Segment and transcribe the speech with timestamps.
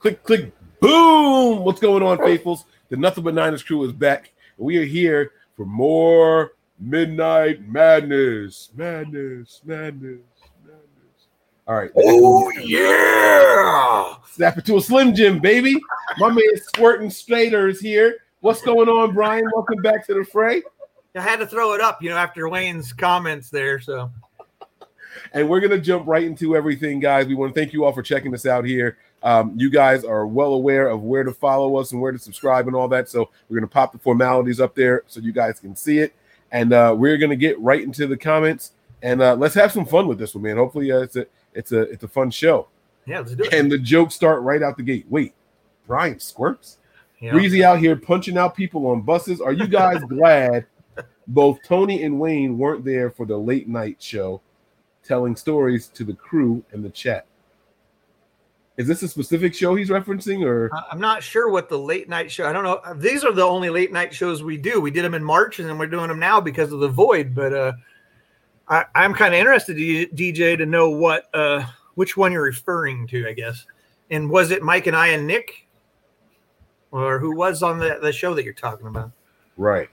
[0.00, 1.62] Click, click, boom.
[1.62, 2.64] What's going on, faithfuls?
[2.88, 4.32] The Nothing But Niners crew is back.
[4.56, 8.70] We are here for more Midnight Madness.
[8.74, 10.22] Madness, madness,
[10.64, 11.26] madness.
[11.68, 11.90] All right.
[11.94, 14.14] Oh yeah!
[14.32, 15.78] Snap it to a Slim Jim, baby.
[16.16, 18.20] My man Squirting Strader is here.
[18.40, 19.44] What's going on, Brian?
[19.54, 20.62] Welcome back to the fray.
[21.14, 23.78] I had to throw it up, you know, after Wayne's comments there.
[23.78, 24.10] So,
[25.34, 27.26] and we're gonna jump right into everything, guys.
[27.26, 28.96] We want to thank you all for checking us out here.
[29.22, 32.66] Um, you guys are well aware of where to follow us and where to subscribe
[32.66, 33.08] and all that.
[33.08, 36.14] So we're gonna pop the formalities up there so you guys can see it,
[36.52, 38.72] and uh, we're gonna get right into the comments
[39.02, 40.56] and uh, let's have some fun with this one, man.
[40.56, 42.68] Hopefully, uh, it's a it's a it's a fun show.
[43.06, 43.54] yeah, let's do it.
[43.54, 45.06] And the jokes start right out the gate.
[45.08, 45.34] Wait,
[45.86, 46.78] Brian squirts.
[47.20, 47.32] Yeah.
[47.32, 49.40] Breezy out here punching out people on buses.
[49.40, 50.66] Are you guys glad
[51.26, 54.40] both Tony and Wayne weren't there for the late night show
[55.04, 57.26] telling stories to the crew in the chat?
[58.80, 62.30] Is this a specific show he's referencing or I'm not sure what the late night
[62.30, 62.48] show.
[62.48, 62.80] I don't know.
[62.94, 64.80] These are the only late night shows we do.
[64.80, 67.34] We did them in March, and then we're doing them now because of the void.
[67.34, 67.72] But uh,
[68.68, 73.28] I, I'm kind of interested, DJ, to know what uh, which one you're referring to.
[73.28, 73.66] I guess.
[74.10, 75.68] And was it Mike and I and Nick,
[76.90, 79.12] or who was on the, the show that you're talking about?
[79.58, 79.90] right?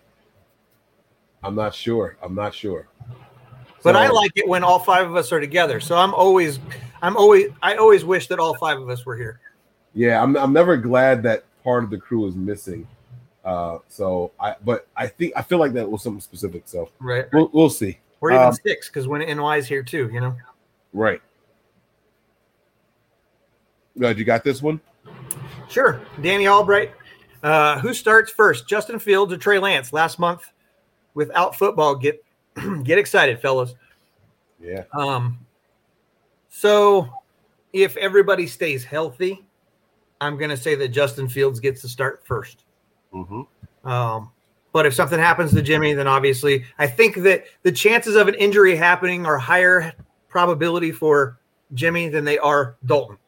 [1.43, 2.17] I'm not sure.
[2.23, 2.87] I'm not sure.
[3.83, 5.79] But I like it when all five of us are together.
[5.79, 6.59] So I'm always,
[7.01, 9.39] I'm always, I always wish that all five of us were here.
[9.93, 12.87] Yeah, I'm I'm never glad that part of the crew is missing.
[13.43, 16.63] Uh so I but I think I feel like that was something specific.
[16.65, 17.25] So Right.
[17.33, 17.97] we'll we'll see.
[18.21, 20.35] Or even Um, six, because when NY's here too, you know.
[20.93, 21.21] Right.
[23.97, 24.79] Glad you got this one.
[25.69, 26.01] Sure.
[26.21, 26.91] Danny Albright.
[27.43, 28.67] Uh, who starts first?
[28.67, 29.93] Justin Fields or Trey Lance?
[29.93, 30.51] Last month,
[31.13, 32.23] without football, get
[32.83, 33.75] get excited, fellas.
[34.59, 34.83] Yeah.
[34.93, 35.39] Um,
[36.57, 37.07] so
[37.71, 39.45] if everybody stays healthy,
[40.19, 42.63] I'm going to say that Justin Fields gets to start first.
[43.13, 43.87] Mm-hmm.
[43.87, 44.31] Um,
[44.73, 48.33] but if something happens to Jimmy, then obviously I think that the chances of an
[48.33, 49.93] injury happening are higher
[50.29, 51.39] probability for
[51.75, 53.19] Jimmy than they are Dalton.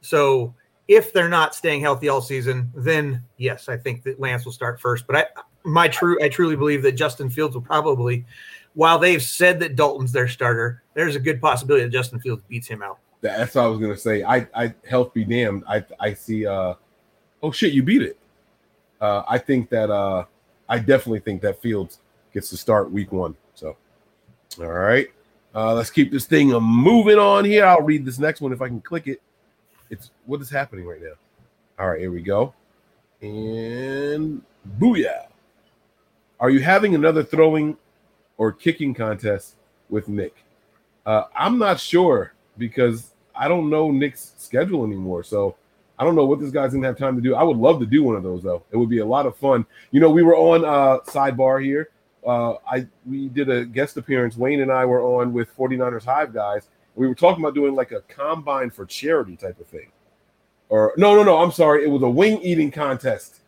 [0.00, 0.52] So
[0.88, 4.80] if they're not staying healthy all season, then yes, I think that Lance will start
[4.80, 5.06] first.
[5.06, 5.26] But I
[5.62, 8.26] my true I truly believe that Justin Fields will probably
[8.74, 12.68] while they've said that Dalton's their starter, there's a good possibility that Justin Fields beats
[12.68, 12.98] him out.
[13.22, 14.22] That's what I was gonna say.
[14.22, 15.64] I I health be damned.
[15.66, 16.74] I I see uh
[17.42, 18.18] oh shit, you beat it.
[19.00, 20.24] Uh I think that uh
[20.68, 22.00] I definitely think that Fields
[22.32, 23.34] gets to start week one.
[23.54, 23.76] So
[24.58, 25.08] all right.
[25.54, 27.64] Uh let's keep this thing moving on here.
[27.64, 29.22] I'll read this next one if I can click it.
[29.88, 31.14] It's what is happening right now.
[31.78, 32.54] All right, here we go.
[33.22, 34.42] And
[34.78, 35.28] booyah.
[36.38, 37.76] Are you having another throwing
[38.38, 39.56] or kicking contest
[39.88, 40.36] with Nick?
[41.06, 45.24] Uh, I'm not sure because I don't know Nick's schedule anymore.
[45.24, 45.56] So
[45.98, 47.34] I don't know what this guy's gonna have time to do.
[47.34, 48.62] I would love to do one of those though.
[48.70, 49.66] It would be a lot of fun.
[49.90, 51.90] You know, we were on uh sidebar here.
[52.26, 54.36] Uh I we did a guest appearance.
[54.36, 56.68] Wayne and I were on with 49ers Hive guys.
[56.94, 59.90] We were talking about doing like a combine for charity type of thing.
[60.68, 61.84] Or no, no, no, I'm sorry.
[61.84, 63.40] It was a wing eating contest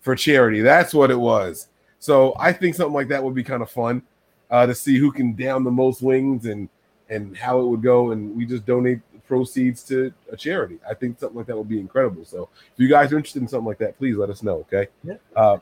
[0.00, 0.60] for charity.
[0.60, 1.68] That's what it was.
[1.98, 4.02] So I think something like that would be kind of fun
[4.50, 6.68] uh, to see who can down the most wings and
[7.08, 8.10] and how it would go.
[8.12, 10.78] And we just donate proceeds to a charity.
[10.88, 12.24] I think something like that would be incredible.
[12.24, 14.66] So if you guys are interested in something like that, please let us know.
[14.72, 14.88] Okay.
[15.02, 15.14] Yeah.
[15.34, 15.58] Uh,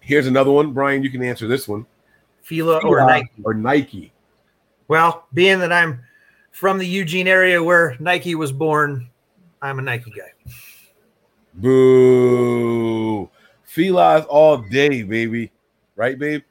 [0.00, 1.02] here's another one, Brian.
[1.02, 1.86] You can answer this one.
[2.42, 3.30] Fila or Uh, Nike.
[3.44, 4.12] Or Nike.
[4.88, 6.00] Well, being that I'm
[6.52, 9.08] from the Eugene area where Nike was born,
[9.62, 10.32] I'm a Nike guy.
[11.54, 13.28] Boo.
[13.64, 15.52] Felines all day, baby.
[15.96, 16.42] Right, babe?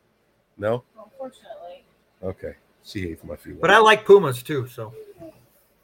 [0.57, 0.83] No.
[0.97, 1.83] Unfortunately.
[2.23, 2.55] Okay.
[2.89, 3.61] She hates my felines.
[3.61, 4.67] But I like Pumas too.
[4.67, 4.93] So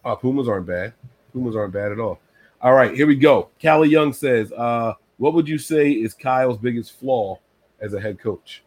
[0.03, 0.93] Oh, Pumas aren't bad.
[1.33, 2.19] Pumas aren't bad at all.
[2.61, 3.49] All right, here we go.
[3.61, 7.39] Callie Young says, uh, what would you say is Kyle's biggest flaw
[7.79, 8.63] as a head coach?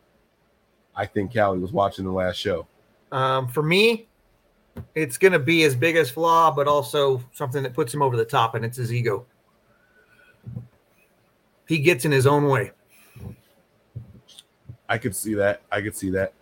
[0.95, 2.67] I think Callie was watching the last show.
[3.13, 4.07] um, for me,
[4.95, 8.25] it's going to be his biggest flaw, but also something that puts him over the
[8.25, 9.27] top, and it's his ego.
[11.67, 12.73] He gets in his own way.
[14.89, 15.63] I could see that.
[15.71, 16.33] I could see that.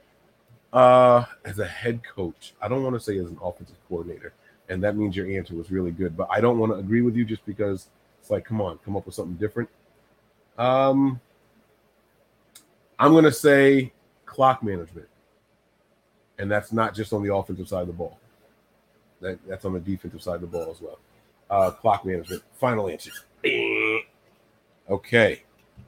[0.73, 4.35] Uh, as a head coach, I don't want to say as an offensive coordinator,
[4.69, 6.17] and that means your answer was really good.
[6.17, 7.87] But I don't want to agree with you just because
[8.21, 9.69] it's like, come on, come up with something different.
[10.59, 11.21] Um,
[12.99, 13.93] I'm gonna say
[14.25, 15.09] clock management,
[16.39, 18.19] and that's not just on the offensive side of the ball.
[19.21, 20.99] That that's on the defensive side of the ball as well.
[21.49, 22.43] Uh, clock management.
[22.55, 23.13] Final answer.
[24.89, 25.43] Okay,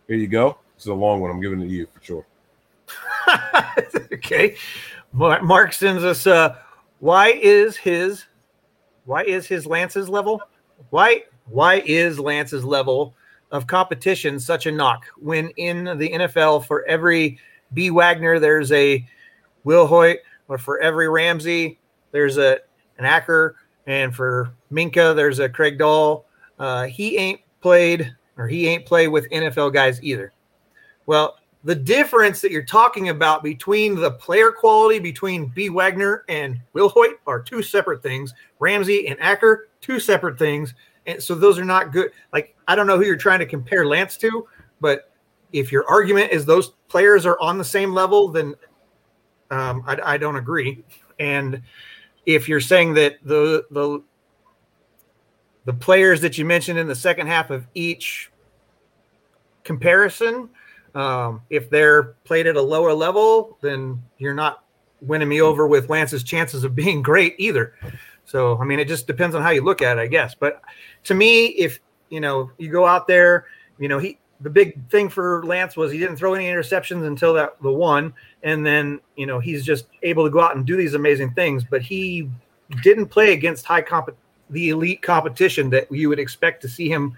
[0.08, 0.58] here you go.
[0.74, 1.30] This is a long one.
[1.30, 2.26] I'm giving it to you for sure.
[4.12, 4.56] okay.
[5.12, 6.56] Mark sends us uh
[7.00, 8.24] why is his
[9.04, 10.42] why is his Lance's level?
[10.90, 13.14] Why why is Lance's level
[13.50, 17.38] of competition such a knock when in the NFL for every
[17.72, 19.06] B Wagner there's a
[19.64, 20.18] Wilhoite,
[20.48, 21.78] or for every Ramsey
[22.12, 22.58] there's a
[22.98, 23.56] an Acker,
[23.86, 26.26] and for Minkah there's a Craig Dahl.
[26.58, 30.32] Uh, he ain't played or he ain't played with NFL guys either.
[31.06, 35.68] Well, the difference that you're talking about between the player quality between B.
[35.68, 38.32] Wagner and Wilhoite are two separate things.
[38.58, 40.74] Ramsey and Acker, two separate things.
[41.06, 42.10] And so those are not good.
[42.32, 44.46] Like, I don't know who you're trying to compare Lance to,
[44.80, 45.10] but
[45.52, 48.54] if your argument is those players are on the same level, then
[49.50, 50.84] um, I, I don't agree.
[51.18, 51.62] And
[52.26, 54.02] if you're saying that the the
[55.64, 58.30] the players that you mentioned in the second half of each
[59.64, 60.48] comparison
[60.98, 64.64] um, if they're played at a lower level, then you're not
[65.00, 67.74] winning me over with Lance's chances of being great either.
[68.24, 70.34] So, I mean, it just depends on how you look at it, I guess.
[70.34, 70.60] But
[71.04, 71.78] to me, if
[72.10, 73.46] you know you go out there,
[73.78, 77.32] you know he the big thing for Lance was he didn't throw any interceptions until
[77.34, 78.12] that the one,
[78.42, 81.62] and then you know he's just able to go out and do these amazing things.
[81.62, 82.28] But he
[82.82, 84.10] didn't play against high comp
[84.50, 87.16] the elite competition that you would expect to see him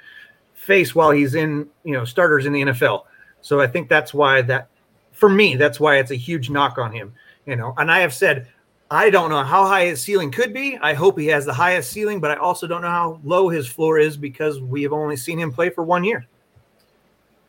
[0.53, 3.05] face while he's in you know starters in the NFL.
[3.43, 4.69] So I think that's why that,
[5.13, 7.15] for me, that's why it's a huge knock on him.
[7.47, 8.49] You know, and I have said
[8.91, 10.77] I don't know how high his ceiling could be.
[10.83, 13.69] I hope he has the highest ceiling, but I also don't know how low his
[13.69, 16.27] floor is because we have only seen him play for one year.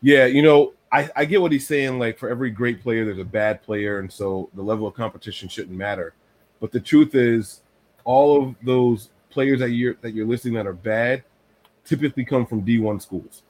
[0.02, 1.98] Yeah, you know, I, I get what he's saying.
[1.98, 5.50] Like for every great player, there's a bad player, and so the level of competition
[5.50, 6.14] shouldn't matter.
[6.60, 7.62] But the truth is,
[8.04, 11.24] all of those players that you're that you're listing that are bad
[11.86, 13.42] typically come from D1 schools,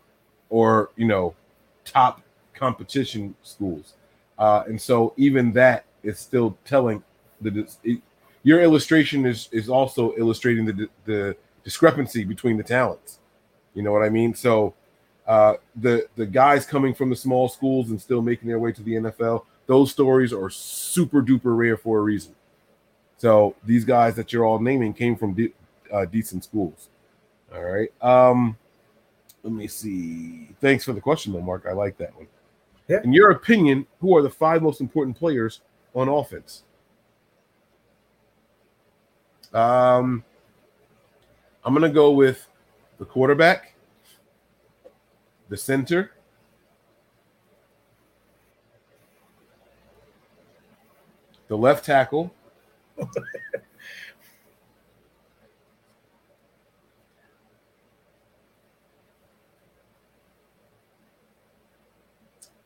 [0.50, 1.36] or you know,
[1.84, 2.22] top
[2.54, 3.94] competition schools.
[4.38, 7.04] Uh, and so even that is still telling
[7.42, 8.02] the it,
[8.44, 13.20] your illustration is is also illustrating the the discrepancy between the talents.
[13.74, 14.34] You know what I mean?
[14.34, 14.74] So
[15.28, 18.82] uh, the the guys coming from the small schools and still making their way to
[18.82, 22.36] the NFL, those stories are super duper rare for a reason.
[23.18, 25.54] So these guys that you're all naming came from de-
[25.94, 26.90] uh, decent schools.
[27.54, 27.92] All right.
[28.02, 28.58] Um,
[29.44, 30.50] let me see.
[30.60, 31.66] Thanks for the question, though, Mark.
[31.70, 32.28] I like that one.
[32.92, 33.00] Yeah.
[33.06, 35.62] In your opinion, who are the five most important players
[35.94, 36.64] on offense?
[39.54, 40.26] Um,
[41.64, 42.50] I'm going to go with
[42.98, 43.76] the quarterback,
[45.48, 46.12] the center,
[51.48, 52.34] the left tackle,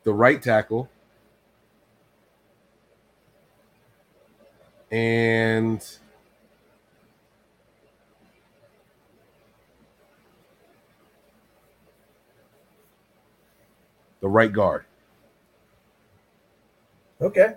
[0.05, 0.89] the right tackle,
[4.91, 5.85] and
[14.21, 14.85] the right guard.
[17.19, 17.55] Okay.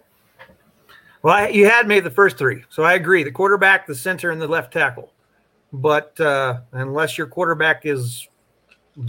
[1.23, 3.23] Well, I, you had made the first three, so I agree.
[3.25, 5.12] The quarterback, the center, and the left tackle.
[5.73, 8.27] But uh, unless your quarterback is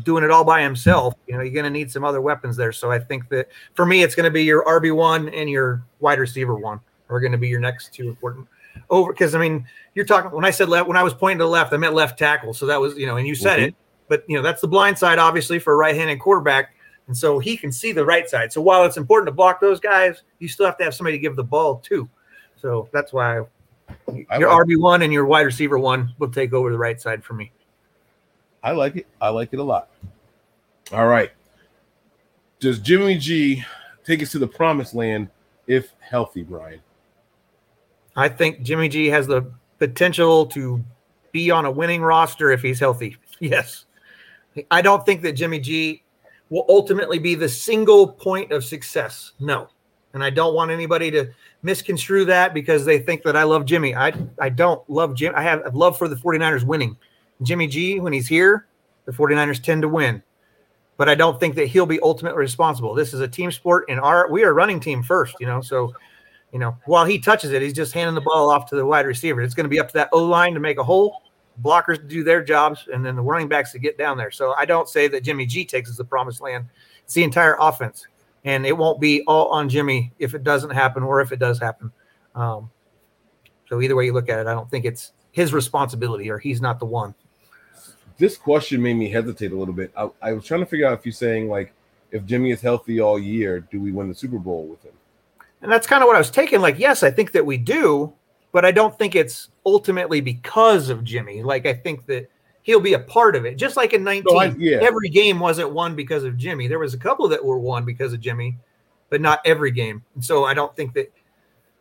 [0.03, 2.71] doing it all by himself, you know, you're going to need some other weapons there.
[2.71, 5.83] So I think that for me, it's going to be your RB one and your
[5.99, 8.47] wide receiver one are going to be your next two important
[8.89, 9.11] over.
[9.11, 9.65] Because I mean,
[9.95, 11.93] you're talking when I said left, when I was pointing to the left, I meant
[11.93, 12.53] left tackle.
[12.53, 13.67] So that was you know, and you said mm-hmm.
[13.69, 13.75] it,
[14.07, 16.75] but you know, that's the blind side obviously for a right-handed quarterback,
[17.07, 18.53] and so he can see the right side.
[18.53, 21.21] So while it's important to block those guys, you still have to have somebody to
[21.21, 22.09] give the ball to.
[22.61, 26.71] So that's why I your RB one and your wide receiver one will take over
[26.71, 27.51] the right side for me.
[28.63, 29.07] I like it.
[29.21, 29.89] I like it a lot.
[30.91, 31.31] All right.
[32.59, 33.63] Does Jimmy G
[34.03, 35.29] take us to the promised land
[35.67, 36.81] if healthy, Brian?
[38.15, 40.83] I think Jimmy G has the potential to
[41.31, 43.17] be on a winning roster if he's healthy.
[43.41, 43.85] Yes.
[44.69, 46.03] I don't think that Jimmy G
[46.49, 49.31] will ultimately be the single point of success.
[49.39, 49.69] No.
[50.13, 51.29] And I don't want anybody to
[51.61, 53.95] misconstrue that because they think that I love Jimmy.
[53.95, 55.33] I I don't love Jim.
[55.37, 56.97] I have love for the 49ers winning.
[57.41, 58.67] Jimmy G, when he's here,
[59.05, 60.21] the 49ers tend to win.
[60.97, 62.93] But I don't think that he'll be ultimately responsible.
[62.93, 65.61] This is a team sport, and our we are running team first, you know.
[65.61, 65.93] So,
[66.51, 69.05] you know, while he touches it, he's just handing the ball off to the wide
[69.05, 69.41] receiver.
[69.41, 71.23] It's going to be up to that O line to make a hole,
[71.63, 74.29] blockers to do their jobs, and then the running backs to get down there.
[74.29, 76.65] So I don't say that Jimmy G takes us the promised land.
[77.05, 78.05] It's the entire offense,
[78.43, 81.59] and it won't be all on Jimmy if it doesn't happen or if it does
[81.59, 81.93] happen.
[82.35, 82.69] Um,
[83.69, 86.59] so either way you look at it, I don't think it's his responsibility or he's
[86.59, 87.15] not the one
[88.19, 89.91] this question made me hesitate a little bit.
[89.97, 91.73] I, I was trying to figure out if you're saying like
[92.11, 94.93] if Jimmy is healthy all year, do we win the Super Bowl with him?
[95.61, 96.61] And that's kind of what I was taking.
[96.61, 98.13] Like, yes, I think that we do,
[98.51, 101.43] but I don't think it's ultimately because of Jimmy.
[101.43, 102.29] Like, I think that
[102.61, 103.55] he'll be a part of it.
[103.57, 104.77] Just like in 19, No, I- yeah.
[104.81, 106.67] every game wasn't won because of Jimmy.
[106.67, 108.57] There was a couple that were won because of Jimmy,
[109.09, 110.03] but not every game.
[110.15, 111.11] And so I don't think that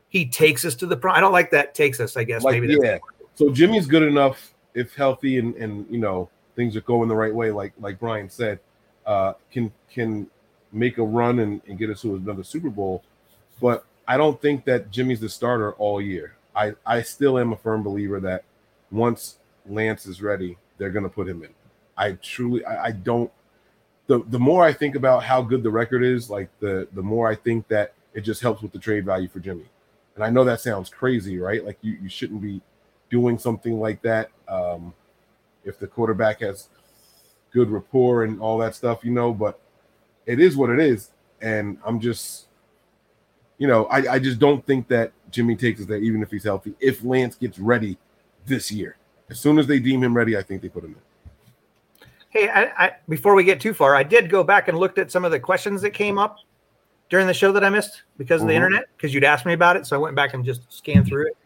[0.08, 1.12] he takes us to the pro.
[1.12, 2.42] I don't like that takes us, I guess.
[2.42, 2.98] like maybe yeah.
[3.34, 7.34] So Jimmy's good enough if healthy and and you know things are going the right
[7.34, 8.60] way, like like Brian said,
[9.06, 10.28] uh, can can
[10.72, 13.02] make a run and, and get us to another Super Bowl.
[13.60, 16.36] But I don't think that Jimmy's the starter all year.
[16.54, 18.44] I I still am a firm believer that
[18.90, 21.50] once Lance is ready, they're gonna put him in.
[21.96, 23.30] I truly I, I don't
[24.06, 27.28] the the more I think about how good the record is, like the the more
[27.28, 29.66] I think that it just helps with the trade value for Jimmy.
[30.16, 31.64] And I know that sounds crazy, right?
[31.64, 32.60] Like you, you shouldn't be
[33.10, 34.92] doing something like that um,
[35.64, 36.68] if the quarterback has
[37.52, 39.32] good rapport and all that stuff, you know.
[39.32, 39.60] But
[40.26, 41.10] it is what it is,
[41.40, 42.48] and I'm just,
[43.58, 46.44] you know, I, I just don't think that Jimmy takes us there, even if he's
[46.44, 46.74] healthy.
[46.80, 47.98] If Lance gets ready
[48.46, 48.96] this year,
[49.30, 52.06] as soon as they deem him ready, I think they put him in.
[52.30, 55.10] Hey, I, I, before we get too far, I did go back and looked at
[55.10, 56.36] some of the questions that came up
[57.08, 58.56] during the show that I missed because of the Mhm.
[58.56, 59.86] internet, because you'd asked me about it.
[59.86, 61.36] So I went back and just scanned through it.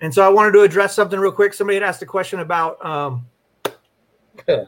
[0.00, 1.54] And so I wanted to address something real quick.
[1.54, 3.26] Somebody had asked a question about um,
[4.48, 4.64] uh,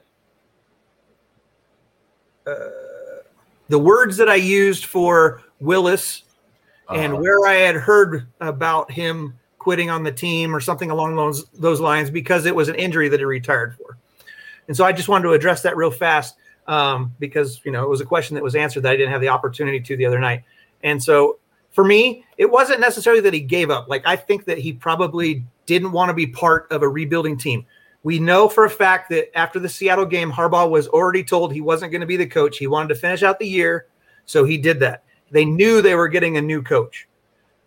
[3.68, 6.25] the words that I used for Willis
[6.90, 11.16] and Uh, where I had heard about him quitting on the team or something along
[11.16, 13.99] those those lines because it was an injury that he retired for.
[14.68, 17.88] And so I just wanted to address that real fast um, because you know it
[17.88, 20.18] was a question that was answered that I didn't have the opportunity to the other
[20.18, 20.44] night.
[20.82, 21.38] And so
[21.78, 23.88] for me, it wasn't necessarily that he gave up.
[23.88, 27.64] Like I think that he probably didn't want to be part of a rebuilding team.
[28.02, 31.61] We know for a fact that after the Seattle game, Harbaugh was already told he
[31.61, 32.58] wasn't going to be the coach.
[32.58, 33.87] He wanted to finish out the year,
[34.25, 35.04] so he did that.
[35.30, 37.06] They knew they were getting a new coach.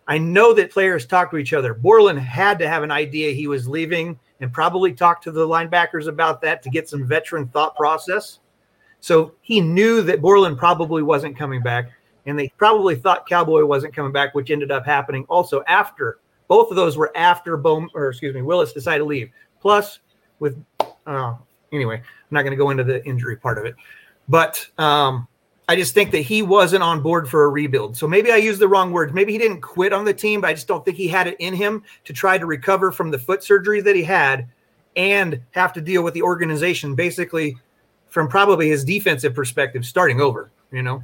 [0.06, 1.72] I know that players talk to each other.
[1.72, 6.06] Borland had to have an idea he was leaving and probably talked to the linebackers
[6.06, 8.40] about that to get some veteran thought process.
[9.00, 11.92] So he knew that Borland probably wasn't coming back,
[12.26, 16.70] and they probably thought Cowboy wasn't coming back, which ended up happening also after both
[16.70, 19.30] of those were after Bowman or excuse me, Willis decided to leave.
[19.60, 20.00] Plus,
[20.38, 20.62] with
[21.06, 21.34] uh,
[21.72, 23.74] anyway, I'm not going to go into the injury part of it,
[24.28, 25.26] but um,
[25.68, 27.96] I just think that he wasn't on board for a rebuild.
[27.96, 29.12] So maybe I used the wrong words.
[29.12, 31.36] Maybe he didn't quit on the team, but I just don't think he had it
[31.38, 34.48] in him to try to recover from the foot surgery that he had
[34.96, 37.56] and have to deal with the organization basically
[38.08, 41.00] from probably his defensive perspective starting over, you know?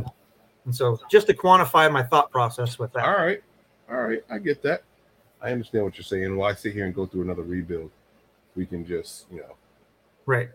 [0.68, 3.06] And so just to quantify my thought process with that.
[3.06, 3.42] all right,
[3.90, 4.82] all right, I get that.
[5.40, 6.36] I understand what you're saying.
[6.36, 7.90] Why I sit here and go through another rebuild,
[8.54, 9.54] we can just you know
[10.26, 10.50] Right.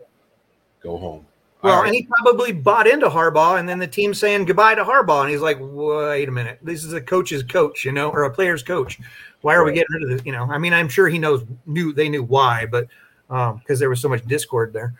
[0.80, 1.26] go home.
[1.62, 1.86] Well, All right.
[1.88, 5.30] and he probably bought into Harbaugh, and then the team saying goodbye to Harbaugh, and
[5.30, 8.62] he's like, "Wait a minute, this is a coach's coach, you know, or a player's
[8.62, 9.00] coach.
[9.40, 10.24] Why are we getting rid of this?
[10.24, 12.86] You know, I mean, I'm sure he knows knew they knew why, but
[13.30, 14.94] um, because there was so much discord there.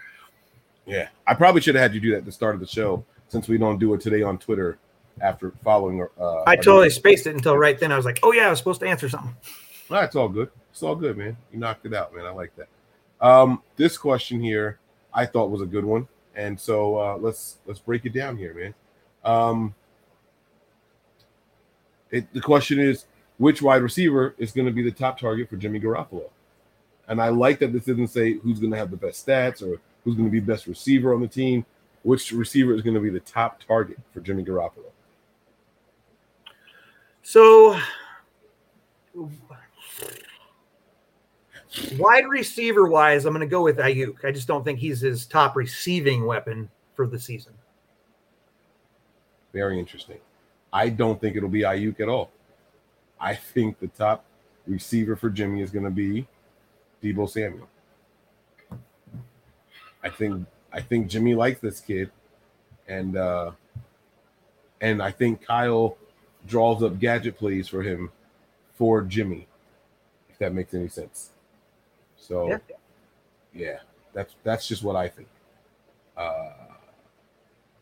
[0.86, 3.04] Yeah, I probably should have had you do that at the start of the show
[3.28, 4.76] since we don't do it today on Twitter
[5.20, 6.06] after following.
[6.18, 7.92] Uh, I totally spaced it until right then.
[7.92, 9.34] I was like, "Oh yeah, I was supposed to answer something."
[9.90, 10.50] No, it's all good.
[10.70, 11.36] It's all good, man.
[11.52, 12.26] You knocked it out, man.
[12.26, 12.68] I like that.
[13.20, 14.78] Um, this question here
[15.12, 18.54] I thought was a good one, and so uh, let's let's break it down here,
[18.54, 18.74] man.
[19.24, 19.74] Um,
[22.10, 23.06] it, the question is,
[23.38, 26.30] which wide receiver is going to be the top target for Jimmy Garoppolo?
[27.08, 29.80] And I like that this doesn't say who's going to have the best stats or
[30.04, 31.66] who's going to be the best receiver on the team.
[32.02, 34.90] Which receiver is going to be the top target for Jimmy Garoppolo?
[37.26, 37.80] So,
[41.96, 44.26] wide receiver wise, I'm going to go with Aiyuk.
[44.26, 47.54] I just don't think he's his top receiving weapon for the season.
[49.54, 50.18] Very interesting.
[50.70, 52.30] I don't think it'll be Aiyuk at all.
[53.18, 54.26] I think the top
[54.66, 56.26] receiver for Jimmy is going to be
[57.02, 57.68] Deebo Samuel.
[60.02, 62.10] I think I think Jimmy likes this kid,
[62.86, 63.52] and uh,
[64.82, 65.96] and I think Kyle
[66.46, 68.10] draws up gadget plays for him
[68.74, 69.46] for Jimmy,
[70.28, 71.30] if that makes any sense.
[72.16, 72.58] So, Yeah.
[73.54, 73.78] yeah,
[74.12, 75.28] that's that's just what I think.
[76.16, 76.50] Uh,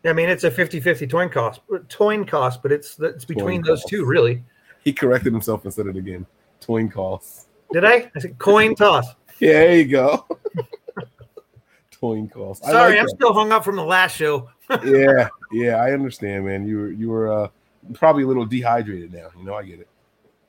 [0.05, 3.89] I mean, it's a 50-50 coin cost, coin cost, but it's it's between those cost.
[3.91, 4.43] two, really.
[4.83, 6.27] he corrected himself and said it again.
[6.61, 7.47] Toin calls.
[7.73, 8.11] Did I?
[8.15, 9.07] I said coin toss.
[9.41, 10.25] Yeah, there you go.
[11.91, 12.61] Toin calls.
[12.63, 13.15] I Sorry, like I'm that.
[13.17, 14.49] still hung up from the last show.
[14.85, 16.67] yeah, yeah, I understand, man.
[16.67, 17.49] You were you were uh,
[17.95, 19.29] probably a little dehydrated now.
[19.39, 19.89] You know, I get it.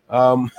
[0.09, 0.51] Um,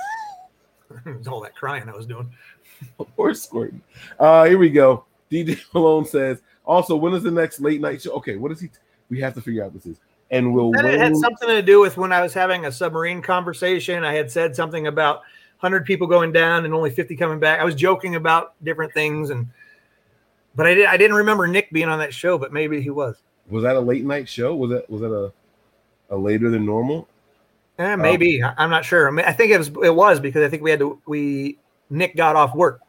[1.27, 2.29] All that crying I was doing.
[3.17, 3.81] or squirting.
[4.19, 5.05] Uh, here we go.
[5.31, 6.41] DJ Malone says.
[6.65, 8.11] Also, when is the next late night show?
[8.13, 8.69] Okay, what is he?
[9.09, 9.97] We have to figure out this is.
[10.31, 13.21] And will Then it had something to do with when I was having a submarine
[13.21, 14.03] conversation.
[14.03, 15.17] I had said something about
[15.59, 17.59] 100 people going down and only 50 coming back.
[17.59, 19.47] I was joking about different things, and
[20.55, 23.17] But I did I didn't remember Nick being on that show, but maybe he was.
[23.49, 24.55] Was that a late night show?
[24.55, 25.31] Was that was that a
[26.09, 27.07] a later than normal?
[27.77, 29.07] Eh, maybe I- I'm not sure.
[29.07, 31.57] I, mean, I think it was it was because I think we had to we
[31.89, 32.81] Nick got off work.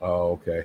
[0.00, 0.64] Oh, okay.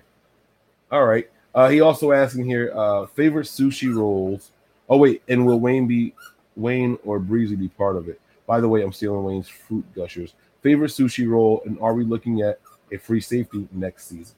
[0.92, 1.30] All right.
[1.56, 4.52] Uh, he also asking here, uh, favorite sushi rolls.
[4.88, 6.14] Oh wait, and will Wayne be
[6.56, 8.20] Wayne or Breezy be part of it?
[8.46, 10.34] By the way, I'm stealing Wayne's fruit gushers.
[10.62, 12.60] Favorite sushi roll, and are we looking at
[12.92, 14.36] a free safety next season?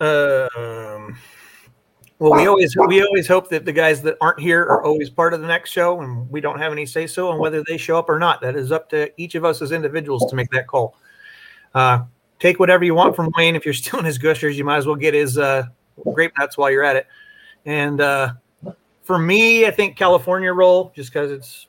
[0.00, 1.16] Um,
[2.22, 5.34] well, we always we always hope that the guys that aren't here are always part
[5.34, 7.98] of the next show, and we don't have any say so on whether they show
[7.98, 8.40] up or not.
[8.40, 10.94] That is up to each of us as individuals to make that call.
[11.74, 12.04] Uh,
[12.38, 13.56] take whatever you want from Wayne.
[13.56, 15.64] If you're stealing his gushers, you might as well get his uh,
[16.14, 17.08] grape nuts while you're at it.
[17.66, 18.34] And uh,
[19.02, 21.66] for me, I think California roll, just because it's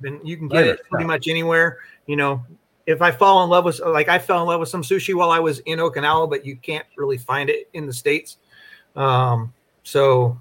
[0.00, 1.78] been, you can get it pretty much anywhere.
[2.06, 2.44] You know,
[2.86, 5.30] if I fall in love with like I fell in love with some sushi while
[5.30, 8.38] I was in Okinawa, but you can't really find it in the states.
[8.96, 10.38] Um, so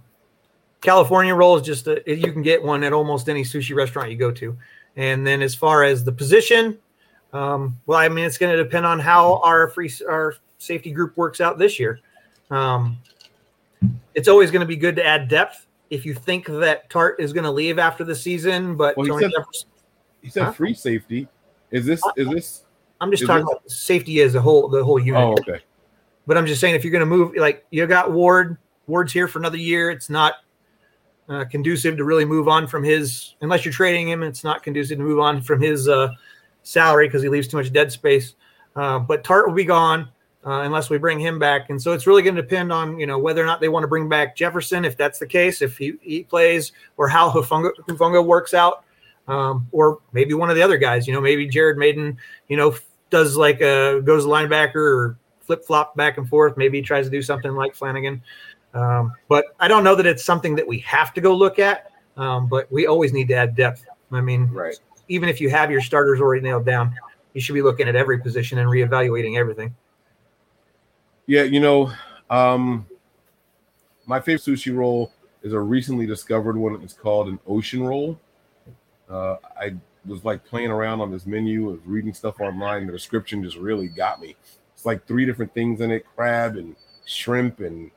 [0.81, 4.17] California roll is just a, you can get one at almost any sushi restaurant you
[4.17, 4.57] go to.
[4.95, 6.77] And then as far as the position,
[7.33, 11.15] um, well, I mean, it's going to depend on how our free our safety group
[11.17, 12.00] works out this year.
[12.50, 12.98] Um,
[14.13, 15.65] it's always going to be good to add depth.
[15.89, 19.24] If you think that Tartt is going to leave after the season, but Well, he
[19.24, 19.69] said- Jefferson,
[20.21, 20.51] He said Huh?
[20.51, 21.27] free safety.
[21.71, 22.65] Is this is this?
[23.00, 25.21] I'm just talking this- about safety as a whole, the whole unit.
[25.21, 25.63] Oh, okay.
[26.27, 28.57] But I'm just saying, if you're going to move, like you got Ward,
[28.91, 29.89] Ward's here for another year.
[29.89, 30.36] It's not
[31.29, 34.21] uh, conducive to really move on from his, unless you're trading him.
[34.21, 36.10] It's not conducive to move on from his uh,
[36.63, 38.36] salary because he leaves too much dead space.
[38.75, 40.10] Uh, but Tartt will be gone
[40.45, 43.07] uh, unless we bring him back, and so it's really going to depend on you
[43.07, 45.77] know whether or not they want to bring back Jefferson, if that's the case, if
[45.77, 48.83] he, he plays, or how Hufanga, Hufanga works out,
[49.27, 51.07] um, or maybe one of the other guys.
[51.07, 52.17] You know, maybe Jared Mayden,
[52.50, 52.75] you know,
[53.10, 56.57] does like a goes linebacker or flip flop back and forth.
[56.57, 58.21] Maybe he tries to do something like Flanagan.
[58.74, 61.91] Um, but I don't know that it's something that we have to go look at.
[62.17, 63.86] Um, but we always need to add depth.
[64.12, 64.78] I mean, Right.
[65.08, 66.93] even if you have your starters already nailed down,
[67.34, 69.74] you should be looking at every position and reevaluating everything.
[71.26, 71.91] Yeah, you know,
[72.30, 72.86] um,
[74.06, 76.82] my favorite sushi roll is a recently discovered one.
[76.82, 78.19] It's called an ocean roll.
[79.10, 82.86] Uh, I was like playing around on this menu, was reading stuff online.
[82.88, 84.36] The description just really got me.
[84.74, 87.91] It's like three different things in it: crab and shrimp, and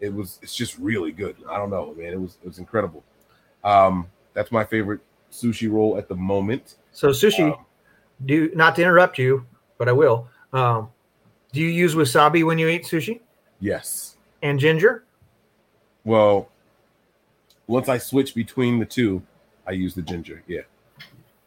[0.00, 0.38] it was.
[0.42, 1.36] It's just really good.
[1.48, 2.12] I don't know, man.
[2.12, 2.38] It was.
[2.42, 3.02] It was incredible.
[3.62, 5.00] Um, that's my favorite
[5.32, 6.76] sushi roll at the moment.
[6.92, 7.64] So sushi, Um,
[8.26, 9.46] do not to interrupt you,
[9.78, 10.28] but I will.
[10.52, 10.88] Um,
[11.52, 13.20] do you use wasabi when you eat sushi
[13.60, 14.16] yes.
[14.42, 15.04] and ginger?
[16.04, 16.48] Well,
[17.66, 19.22] once I switch between the two,
[19.66, 20.42] I use the ginger.
[20.46, 20.60] Yeah.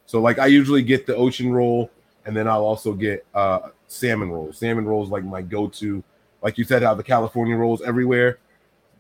[0.06, 1.92] So like I usually get the ocean roll,
[2.26, 4.52] and then I'll also get uh salmon roll.
[4.52, 6.04] Salmon roll is like my go-to.
[6.48, 8.38] Like you said, how the California rolls everywhere.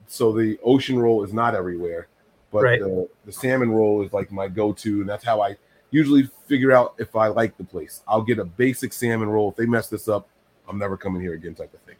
[0.05, 2.09] So the ocean roll is not everywhere,
[2.51, 2.81] but Right.
[2.81, 5.55] the, the salmon roll is like my go-to, and that's how I
[5.89, 8.03] usually figure out if I like the place.
[8.05, 9.51] I'll get a basic salmon roll.
[9.51, 10.27] If they mess this up,
[10.67, 11.95] I'm never coming here again, type of thing.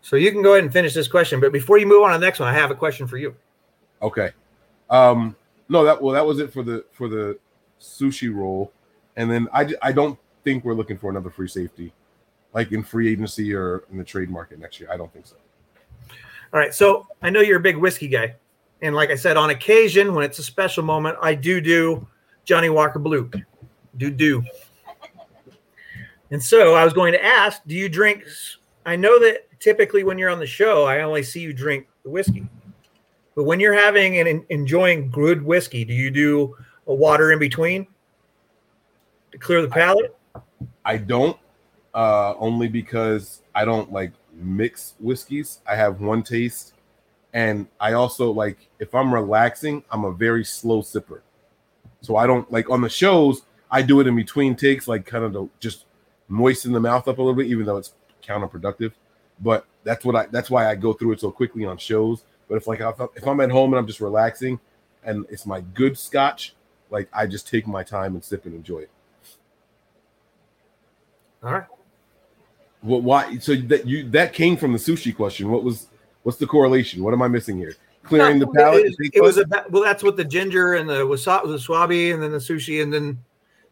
[0.00, 2.18] So you can go ahead and finish this question, but before you move on to
[2.18, 3.36] the next one, I have a question for you.
[4.00, 4.30] Okay.
[4.88, 5.36] Um
[5.68, 7.38] no that well that was it for the for the
[7.82, 8.72] sushi roll.
[9.14, 11.92] And then I I don't think we're looking for another free safety
[12.56, 14.88] like in free agency or in the trade market next year.
[14.90, 15.36] I don't think so.
[16.54, 16.72] All right.
[16.72, 18.34] So I know you're a big whiskey guy.
[18.80, 22.08] And like I said, on occasion, when it's a special moment, I do do
[22.46, 23.30] Johnnie Walker Blue.
[23.98, 24.42] Do do.
[26.30, 28.24] And so I was going to ask, do you drink?
[28.86, 32.10] I know that typically when you're on the show, I only see you drink the
[32.10, 32.48] whiskey.
[33.34, 37.86] But when you're having and enjoying good whiskey, do you do a water in between
[39.32, 40.16] to clear the palate?
[40.86, 41.36] I don't
[41.96, 45.60] uh only because I don't like mix whiskeys.
[45.68, 46.74] I have one taste
[47.32, 51.20] and I also like if I'm relaxing, I'm a very slow sipper.
[52.02, 55.24] So I don't like on the shows, I do it in between takes like kind
[55.24, 55.86] of to just
[56.28, 58.92] moisten the mouth up a little bit even though it's counterproductive.
[59.40, 62.24] But that's what I that's why I go through it so quickly on shows.
[62.48, 64.60] But if like if I'm- at home and I'm just relaxing
[65.02, 66.54] and it's my good scotch,
[66.90, 68.90] like I just take my time and sip and enjoy it.
[71.42, 71.66] All right.
[72.86, 73.02] What?
[73.02, 73.38] Why?
[73.38, 75.50] So that you that came from the sushi question.
[75.50, 75.88] What was?
[76.22, 77.02] What's the correlation?
[77.02, 77.74] What am I missing here?
[78.02, 78.86] Clearing the palate.
[78.86, 82.14] It, it, it was about, well, that's what the ginger and the wasabi, the swabi,
[82.14, 83.18] and then the sushi, and then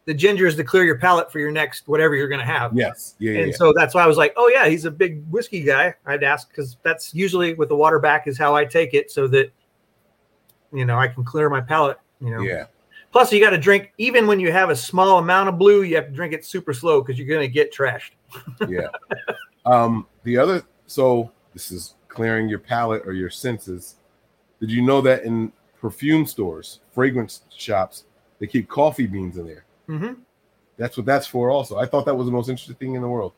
[0.05, 2.75] the ginger is to clear your palate for your next whatever you're going to have.
[2.75, 3.15] yes.
[3.19, 3.31] Yeah.
[3.31, 3.39] Yeah.
[3.39, 3.57] and yeah.
[3.57, 5.95] so that's why I was like, oh yeah, he's a big whiskey guy.
[6.05, 9.27] I'd ask because that's usually with the water back is how I take it, so
[9.29, 9.51] that
[10.73, 11.97] you know I can clear my palate.
[12.21, 12.41] You know.
[12.41, 12.65] yeah.
[13.15, 15.83] Plus, you got to drink even when you have a small amount of blue.
[15.83, 18.11] You have to drink it super slow because you're going to get trashed.
[18.67, 18.89] Yeah.
[19.65, 23.95] Um, the other, so this is clearing your palate or your senses.
[24.59, 28.03] Did you know that in perfume stores, fragrance shops,
[28.39, 29.63] they keep coffee beans in there?
[29.87, 30.15] hmm
[30.75, 31.51] That's what that's for.
[31.51, 33.31] Also, I thought that was the most interesting thing in the world.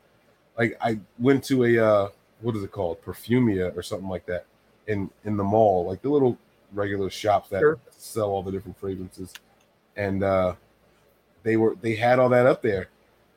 [0.58, 2.10] Like I went to a uh,
[2.42, 4.48] what is it called, Perfumia or something like that,
[4.88, 6.36] in in the mall, like the little
[6.74, 7.78] regular shops that Sure.
[7.92, 9.34] sell all the different fragrances,
[9.98, 10.56] and uh,
[11.44, 12.88] they were they had all that up there,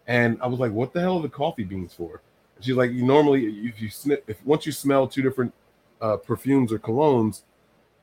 [0.07, 2.21] and I was like, what the hell are the coffee beans for?
[2.57, 5.53] And she's like, you normally if you sniff if once you smell two different
[6.01, 7.43] uh, perfumes or colognes,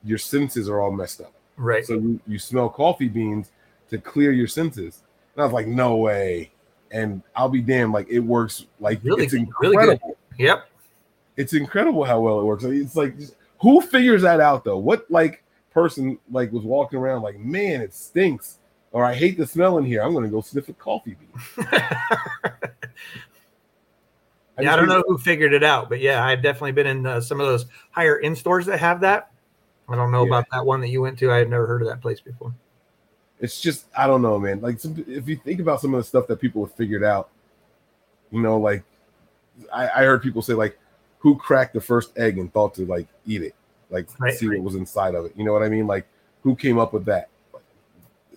[0.04, 1.34] your senses are all messed up.
[1.56, 1.86] Right.
[1.86, 3.52] So you, you smell coffee beans
[3.90, 5.02] to clear your senses.
[5.36, 6.52] And I was like, no way.
[6.92, 9.90] And I'll be damned, like it works like Really it's good- really good.
[9.94, 10.18] incredible.
[10.38, 10.70] yep.
[11.36, 12.64] It's incredible how well it works.
[12.64, 13.16] It's like
[13.62, 14.78] who figures that out though?
[14.78, 15.44] What like
[15.78, 18.58] person like was walking around like, man, it stinks,
[18.92, 20.02] or I hate the smell in here.
[20.02, 21.68] I'm gonna go sniff a coffee bean.
[24.60, 27.22] yeah, I don't know who figured it out, but yeah, I've definitely been in uh,
[27.22, 29.30] some of those higher in stores that have that.
[29.88, 30.30] I don't know Yeah.
[30.30, 31.32] about that one that you went to.
[31.32, 32.56] I had never heard of that place before.
[33.40, 34.62] it's just I don't know, man.
[34.62, 37.30] Like some, if you think about some of the stuff that people have figured out,
[38.32, 38.84] you know, like
[39.72, 40.76] I, I heard people say like,
[41.20, 43.54] who cracked the first egg and thought to like eat it,
[43.90, 45.34] like Right, see what was inside of it.
[45.36, 45.88] You know what I mean?
[45.88, 46.06] Like
[46.44, 47.30] who came up with that?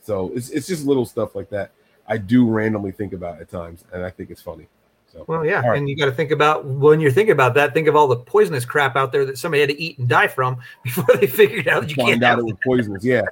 [0.02, 1.72] So it's it's just little stuff like that.
[2.06, 4.66] I do randomly think about at times, and I think it's funny.
[5.12, 5.76] So Well, yeah, right.
[5.78, 7.74] and you got to think about when you're thinking about that.
[7.74, 10.28] Think of all the poisonous crap out there that somebody had to eat and die
[10.28, 13.04] from before they figured out you find can't out it was poisonous.
[13.04, 13.22] Yeah,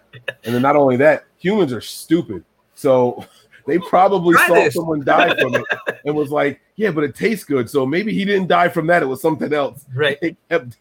[0.45, 2.45] and then not only that, humans are stupid.
[2.75, 3.25] So
[3.67, 4.75] they probably Try saw this.
[4.75, 5.65] someone die from it
[6.05, 9.03] and was like, "Yeah, but it tastes good." So maybe he didn't die from that;
[9.03, 9.85] it was something else.
[9.95, 10.19] right.
[10.21, 10.77] They kept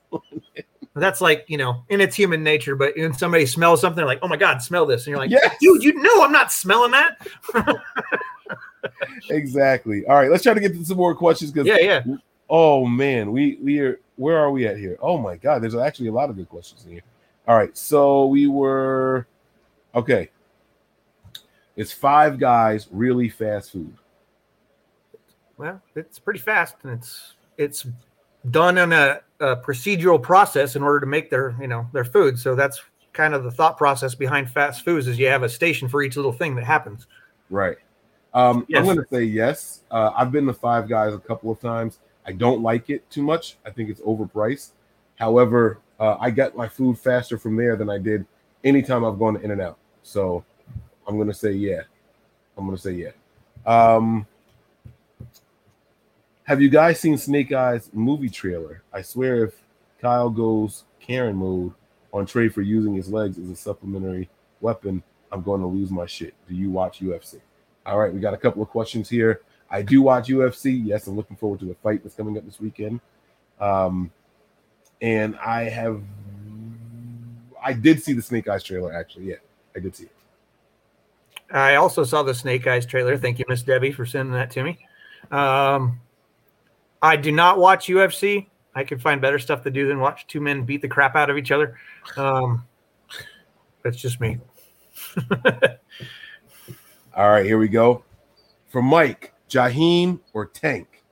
[1.02, 2.76] That's like you know, and it's human nature.
[2.76, 5.56] But when somebody smells something, like, "Oh my god, smell this!" and you're like, Yes.
[5.60, 7.28] "Dude, you know I'm not smelling that."
[9.30, 10.06] exactly.
[10.08, 12.04] All right, let's try to get to some more questions because Yeah, yeah.
[12.50, 14.98] oh man, we we are where are we at here?
[15.02, 17.04] Oh my god, there's actually a lot of good questions in here.
[17.48, 19.28] All right, so we were
[19.96, 20.30] okay.
[21.76, 23.94] It's five guys, really fast food.
[25.58, 27.86] Well, it's pretty fast, and it's it's
[28.50, 32.40] done in a, a procedural process in order to make their you know their food.
[32.40, 32.82] So that's
[33.14, 36.16] kind of the thought process behind fast foods is you have a station for each
[36.16, 37.08] little thing that happens.
[37.50, 37.78] Right.
[38.34, 38.80] Um, Yes.
[38.80, 39.82] I'm going to say yes.
[39.90, 42.00] Uh, I've been to Five Guys a couple of times.
[42.26, 43.58] I don't like it too much.
[43.66, 44.72] I think it's overpriced.
[45.16, 48.26] However, uh, I got my food faster from there than I did
[48.64, 49.80] anytime I've gone to In and Out.
[50.04, 50.44] So
[51.08, 51.82] I'm going to say yeah.
[52.58, 53.12] I'm going to say yeah.
[53.66, 54.28] Um,
[56.48, 58.82] have you guys seen Snake Eyes movie trailer?
[58.94, 59.62] I swear, if
[60.02, 61.74] Kyle goes Karen mode
[62.14, 64.30] on Trey for using his legs as a supplementary
[64.62, 66.34] weapon, I'm going to lose my shit.
[66.48, 67.42] Do you watch UFC?
[67.86, 69.42] All right, we got a couple of questions here.
[69.70, 70.82] I do watch UFC.
[70.86, 73.02] Yes, I'm looking forward to the fight that's coming up this weekend.
[73.60, 74.10] Um,
[75.02, 76.02] and I have,
[77.62, 79.26] I did see the Snake Eyes trailer actually.
[79.26, 79.36] Yeah,
[79.76, 80.12] I did see it.
[81.52, 83.18] I also saw the Snake Eyes trailer.
[83.18, 84.80] Thank you, Miss Debbie, for sending that to me.
[85.30, 86.00] Um,
[87.02, 88.48] I do not watch UFC.
[88.76, 91.30] I can find better stuff to do than watch two men beat the crap out
[91.30, 91.78] of each other.
[92.16, 92.66] Um,
[93.84, 94.40] that's just me.
[97.16, 98.04] All right, here we go.
[98.68, 101.04] For Mike, Jaheim or Tank.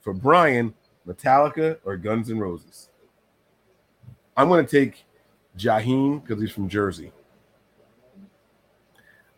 [0.00, 0.74] For Brian,
[1.06, 2.90] Metallica or Guns N' Roses.
[4.36, 5.04] I'm going to take
[5.58, 7.12] Jaheim because he's from Jersey.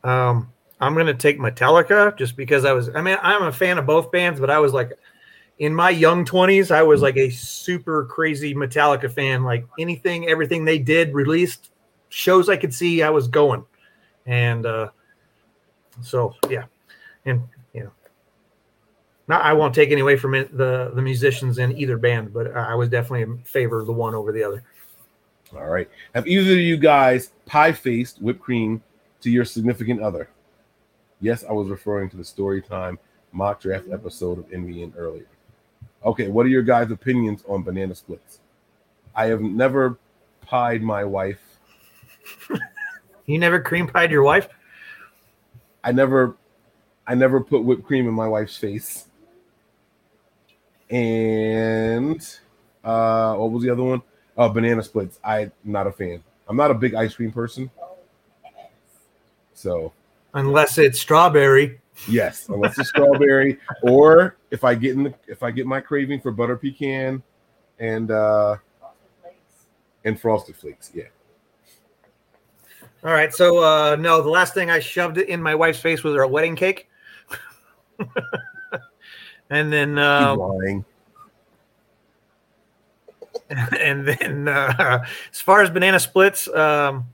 [0.05, 2.89] Um, I'm gonna take Metallica just because I was.
[2.95, 4.93] I mean, I'm a fan of both bands, but I was like,
[5.59, 9.45] in my young 20s, I was like a super crazy Metallica fan.
[9.45, 11.71] Like anything, everything they did, released
[12.09, 13.65] shows I could see, I was going,
[14.27, 14.91] and uh,
[16.01, 16.65] so yeah,
[17.25, 17.43] and
[17.73, 17.93] you know,
[19.27, 22.57] not I won't take any away from it, the the musicians in either band, but
[22.57, 24.63] I was definitely in favor of the one over the other.
[25.55, 25.89] All right.
[26.15, 28.83] Have either of you guys pie faced whipped cream
[29.23, 30.29] to your significant other?
[31.21, 32.99] Yes, I was referring to the story time
[33.33, 35.27] mock draft episode of NBN earlier.
[36.05, 38.41] Okay, what are your guys' opinions on banana splits?
[39.15, 39.99] I have never
[40.43, 41.41] pied my wife.
[43.27, 44.49] You never cream pied your wife?
[45.85, 46.37] I never
[47.07, 49.07] I never put whipped cream in my wife's face.
[50.89, 52.27] And
[52.85, 54.03] uh what was the other one?
[54.37, 55.19] Uh banana splits.
[55.23, 56.23] I'm not a fan.
[56.49, 57.71] I'm not a big ice cream person.
[59.53, 59.93] So
[60.35, 61.81] Unless it's strawberry.
[62.07, 66.21] Yes, unless it's strawberry, or if I get in the if I get my craving
[66.21, 67.23] for butter pecan
[67.79, 68.57] and uh
[70.05, 70.91] and frosted flakes.
[70.95, 71.05] Yeah.
[73.05, 73.35] All right.
[73.35, 76.57] So uh no, the last thing I shoved in my wife's face was her wedding
[76.57, 76.89] cake.
[79.51, 80.85] and then uh, lying.
[83.79, 87.07] and then uh, as far as banana splits, um,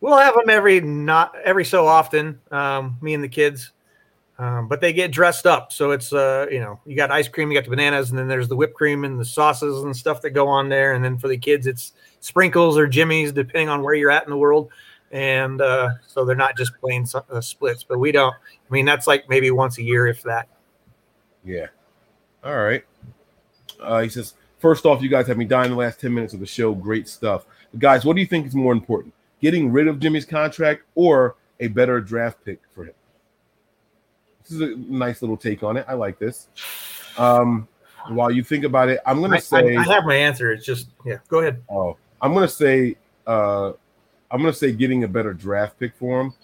[0.00, 2.40] we'll have them every not every so often.
[2.50, 3.72] Um, me and the kids,
[4.38, 5.72] um, but they get dressed up.
[5.72, 8.28] So it's uh, you know you got ice cream, you got the bananas, and then
[8.28, 10.94] there's the whipped cream and the sauces and stuff that go on there.
[10.94, 14.30] And then for the kids, it's sprinkles or jimmies, depending on where you're at in
[14.30, 14.70] the world.
[15.12, 18.34] And uh, so they're not just plain uh, splits, but we don't.
[18.34, 20.48] I mean, that's like maybe once a year, if that.
[21.44, 21.66] Yeah.
[22.42, 22.84] All right.
[23.80, 26.40] Uh, he says, first off, you guys have me dying the last 10 minutes of
[26.40, 26.74] the show.
[26.74, 27.46] Great stuff.
[27.70, 29.14] But guys, what do you think is more important?
[29.40, 32.94] Getting rid of Jimmy's contract or a better draft pick for him?
[34.44, 35.84] This is a nice little take on it.
[35.88, 36.48] I like this.
[37.16, 37.66] Um,
[38.08, 40.52] while you think about it, I'm gonna say I, I, have my answer.
[40.52, 41.62] It's just yeah, go ahead.
[41.70, 43.72] Oh, I'm gonna say uh
[44.30, 46.34] I'm gonna say getting a better draft pick for him.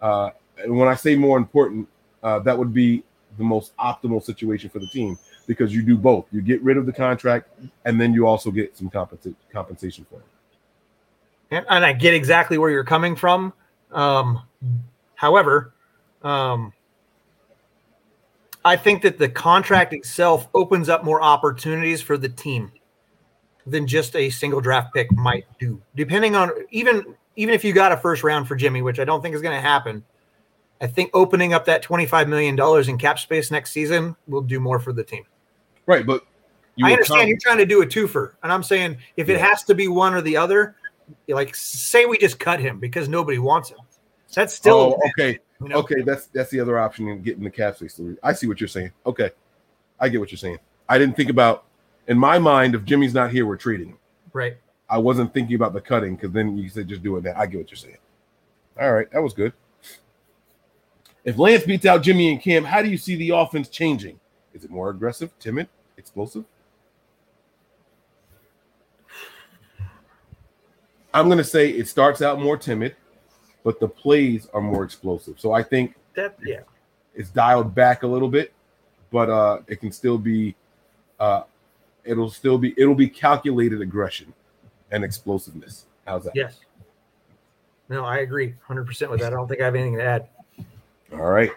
[0.00, 1.88] Uh and when I say more important,
[2.22, 3.02] uh, that would be
[3.38, 6.26] the most optimal situation for the team because you do both.
[6.32, 7.48] You get rid of the contract,
[7.84, 10.24] and then you also get some compensa- compensation for it.
[11.50, 13.52] And, and, I get exactly where you're coming from.
[13.92, 14.42] Um,
[15.14, 15.74] however,
[16.22, 16.72] um,
[18.64, 22.72] I think that the contract itself opens up more opportunities for the team
[23.66, 25.80] than just a single draft pick might do.
[25.94, 29.20] Depending on even even if you got a first round for Jimmy, which I don't
[29.20, 30.04] think is going to happen,
[30.80, 34.78] I think opening up that $25 million in cap space next season will do more
[34.78, 35.24] for the team.
[35.86, 36.06] Right.
[36.06, 36.24] But
[36.82, 38.32] I understand come- you're trying to do a twofer.
[38.42, 40.76] And I'm saying if it has to be one or the other,
[41.28, 43.78] like say we just cut him because nobody wants him.
[44.34, 45.38] That's still oh, okay.
[45.60, 45.76] You know?
[45.76, 48.00] Okay, that's that's the other option in getting the cap space.
[48.22, 48.92] I see what you're saying.
[49.06, 49.30] Okay,
[50.00, 50.58] I get what you're saying.
[50.88, 51.64] I didn't think about
[52.08, 53.98] in my mind if Jimmy's not here, we're trading him.
[54.32, 54.56] Right.
[54.88, 57.34] I wasn't thinking about the cutting because then you said just do it now.
[57.36, 57.96] I get what you're saying.
[58.80, 59.52] All right, that was good.
[61.24, 64.20] If Lance beats out Jimmy and Cam, how do you see the offense changing?
[64.52, 66.44] Is it more aggressive, timid, explosive?
[71.14, 72.96] I'm going to say it starts out more timid,
[73.64, 75.40] but the plays are more explosive.
[75.40, 76.60] So I think that yeah,
[77.14, 78.52] it's dialed back a little bit,
[79.10, 80.54] but uh, it can still be,
[81.18, 81.42] uh,
[82.04, 84.32] it'll still be, it'll be calculated aggression
[84.92, 85.86] and explosiveness.
[86.06, 86.36] How's that?
[86.36, 86.60] Yes.
[87.88, 89.32] No, I agree 100% with that.
[89.32, 90.28] I don't think I have anything to add.
[91.12, 91.50] All right.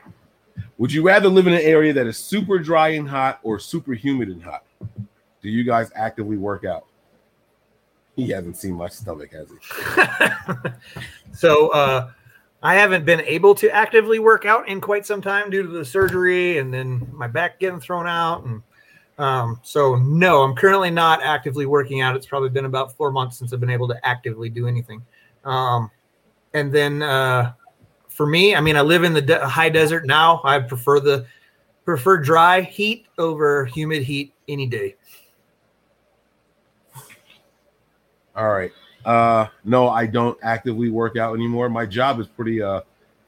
[0.77, 3.93] Would you rather live in an area that is super dry and hot or super
[3.93, 4.63] humid and hot?
[5.41, 6.85] Do you guys actively work out?
[8.17, 10.71] He hasn't seen my stomach, has he?
[11.33, 12.11] so uh,
[12.63, 15.85] I haven't been able to actively work out in quite some time due to the
[15.85, 18.43] surgery and then my back getting thrown out.
[18.43, 18.63] And
[19.19, 22.15] um, so, no, I'm currently not actively working out.
[22.15, 25.05] It's probably been about four months since I've been able to actively do anything.
[25.45, 25.91] Um,
[26.55, 27.53] and then uh,
[28.09, 30.41] for me, I mean, I live in the de- high desert now.
[30.43, 31.27] I prefer the
[31.85, 34.95] prefer dry heat over humid heat any day.
[38.37, 38.71] All right.
[39.03, 41.69] Uh, no, I don't actively work out anymore.
[41.69, 42.81] My job is pretty uh,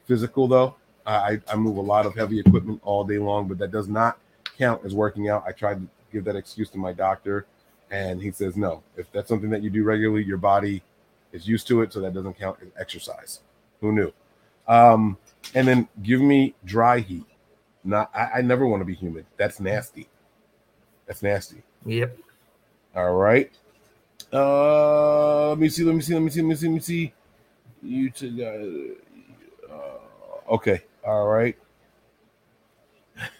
[0.06, 0.76] physical, though.
[1.06, 4.18] I, I move a lot of heavy equipment all day long, but that does not
[4.56, 5.42] count as working out.
[5.46, 7.46] I tried to give that excuse to my doctor,
[7.90, 8.82] and he says no.
[8.96, 10.82] If that's something that you do regularly, your body
[11.32, 13.40] is used to it, so that doesn't count as exercise.
[13.80, 14.12] Who knew?
[14.68, 15.16] Um,
[15.54, 17.26] and then give me dry heat.
[17.82, 19.26] Not I, I never want to be humid.
[19.36, 20.08] That's nasty.
[21.06, 21.62] That's nasty.
[21.86, 22.16] Yep.
[22.94, 23.50] All right.
[24.32, 25.84] Uh, let me see.
[25.84, 26.14] Let me see.
[26.14, 26.42] Let me see.
[26.42, 26.66] Let me see.
[26.66, 27.14] Let me see.
[27.82, 28.98] You to
[29.68, 30.82] uh, uh, okay.
[31.06, 31.56] All right.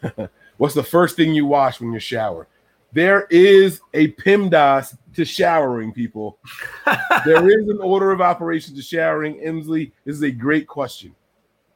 [0.57, 2.47] What's the first thing you wash when you shower?
[2.93, 6.39] There is a PEMDAS to showering, people.
[7.25, 9.37] there is an order of operations to showering.
[9.41, 11.15] Emsley, this is a great question.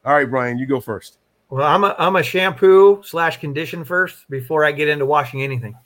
[0.04, 1.18] All right, Brian, you go first.
[1.50, 5.76] Well, I'm a I'm a shampoo slash condition first before I get into washing anything.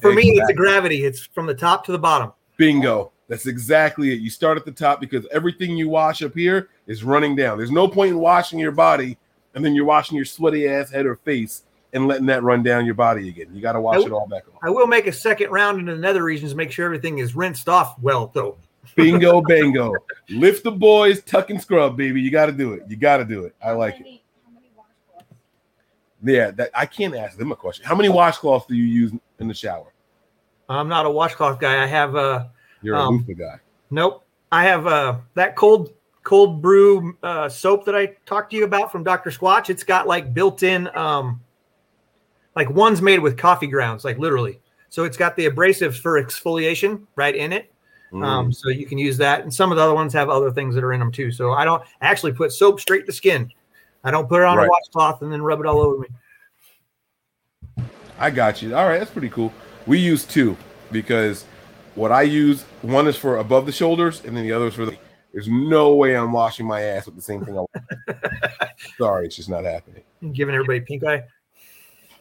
[0.00, 0.30] For exactly.
[0.30, 1.04] me, it's a gravity.
[1.04, 2.32] It's from the top to the bottom.
[2.62, 3.10] Bingo.
[3.26, 4.20] That's exactly it.
[4.20, 7.58] You start at the top because everything you wash up here is running down.
[7.58, 9.18] There's no point in washing your body
[9.56, 12.84] and then you're washing your sweaty ass head or face and letting that run down
[12.84, 13.48] your body again.
[13.52, 14.60] You got to wash it all back off.
[14.62, 17.68] I will make a second round into the nether regions, make sure everything is rinsed
[17.68, 18.56] off well, though.
[18.94, 19.92] Bingo, bango.
[20.28, 22.20] Lift the boys, tuck and scrub, baby.
[22.20, 22.84] You got to do it.
[22.86, 23.56] You got to do it.
[23.60, 24.20] I like it.
[26.22, 27.84] Yeah, that I can't ask them a question.
[27.84, 29.91] How many washcloths do you use in the shower?
[30.68, 31.82] I'm not a washcloth guy.
[31.82, 32.50] I have a.
[32.82, 33.60] You're a um, loofah guy.
[33.90, 34.24] Nope.
[34.50, 35.92] I have uh that cold
[36.24, 39.30] cold brew uh, soap that I talked to you about from Dr.
[39.30, 39.70] Squatch.
[39.70, 41.40] It's got like built-in um
[42.54, 44.60] like one's made with coffee grounds, like literally.
[44.88, 47.72] So it's got the abrasives for exfoliation right in it.
[48.12, 48.24] Mm.
[48.24, 49.40] Um, so you can use that.
[49.40, 51.32] And some of the other ones have other things that are in them too.
[51.32, 53.50] So I don't actually put soap straight to skin.
[54.04, 54.66] I don't put it on right.
[54.66, 56.08] a washcloth and then rub it all over me.
[58.18, 58.76] I got you.
[58.76, 59.52] All right, that's pretty cool.
[59.86, 60.56] We use two
[60.90, 61.44] because
[61.94, 64.86] what I use, one is for above the shoulders, and then the other is for
[64.86, 64.96] the.
[65.32, 67.58] There's no way I'm washing my ass with the same thing.
[67.58, 68.68] I
[68.98, 70.02] Sorry, it's just not happening.
[70.32, 71.22] Giving everybody pink eye.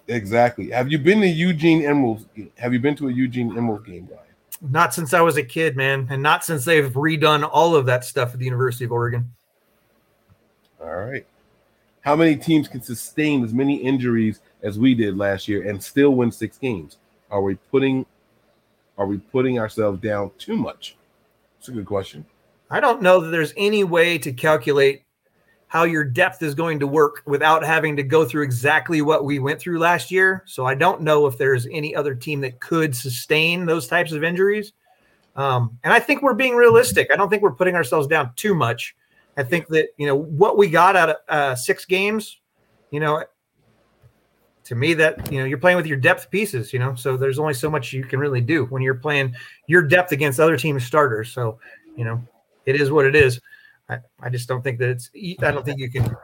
[0.07, 0.71] Exactly.
[0.71, 2.25] Have you been to Eugene Emeralds?
[2.57, 4.23] Have you been to a Eugene Emerald game, Brian?
[4.61, 8.05] Not since I was a kid, man, and not since they've redone all of that
[8.05, 9.31] stuff at the University of Oregon.
[10.81, 11.25] All right.
[12.01, 16.11] How many teams can sustain as many injuries as we did last year and still
[16.11, 16.97] win six games?
[17.31, 18.05] Are we putting
[18.97, 20.95] are we putting ourselves down too much?
[21.57, 22.25] It's a good question.
[22.69, 25.03] I don't know that there's any way to calculate
[25.67, 29.39] how your depth is going to work without having to go through exactly what we
[29.39, 30.43] went through last year.
[30.45, 34.23] So I don't know if there's any other team that could sustain those types of
[34.23, 34.73] injuries.
[35.37, 37.09] Um, and I think we're being realistic.
[37.11, 38.95] I don't think we're putting ourselves down too much.
[39.37, 42.39] I think that you know what we got out of uh, six games.
[42.91, 43.23] You know,
[44.71, 46.71] to me, that you know you're playing with your depth pieces.
[46.71, 49.35] You know, so there's only so much you can really do when you're playing
[49.67, 51.31] your depth against other teams' starters.
[51.31, 51.59] So
[51.95, 52.23] you know,
[52.65, 53.39] it is what it is.
[53.89, 55.11] I, I just don't think that it's.
[55.41, 56.15] I don't think you can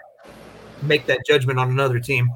[0.82, 2.30] make that judgment on another team.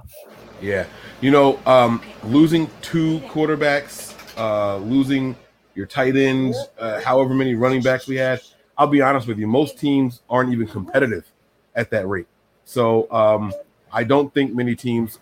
[0.61, 0.85] Yeah,
[1.21, 5.35] you know, um, losing two quarterbacks, uh, losing
[5.75, 8.41] your tight ends, uh, however many running backs we had
[8.77, 11.31] I'll be honest with you, most teams aren't even competitive
[11.75, 12.25] at that rate.
[12.65, 13.53] So um,
[13.93, 15.19] I don't think many teams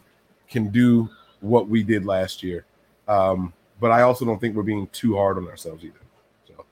[0.49, 1.09] can do
[1.41, 2.65] what we did last year.
[3.07, 5.99] Um, but I also don't think we're being too hard on ourselves either.
[6.47, 6.65] So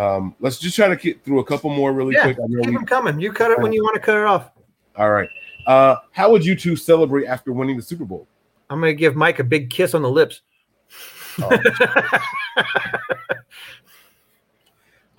[0.00, 2.38] um, let's just try to get through a couple more really yeah, quick.
[2.38, 3.20] I keep we, them coming.
[3.20, 4.50] You cut it when you want to cut it off.
[4.96, 5.28] All right.
[5.66, 8.26] Uh, how would you two celebrate after winning the Super Bowl?
[8.70, 10.42] I'm going to give Mike a big kiss on the lips.
[11.40, 11.58] Oh.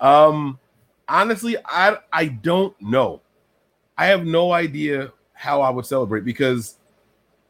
[0.00, 0.58] um,
[1.08, 3.20] honestly, I I don't know.
[3.96, 6.78] I have no idea how I would celebrate because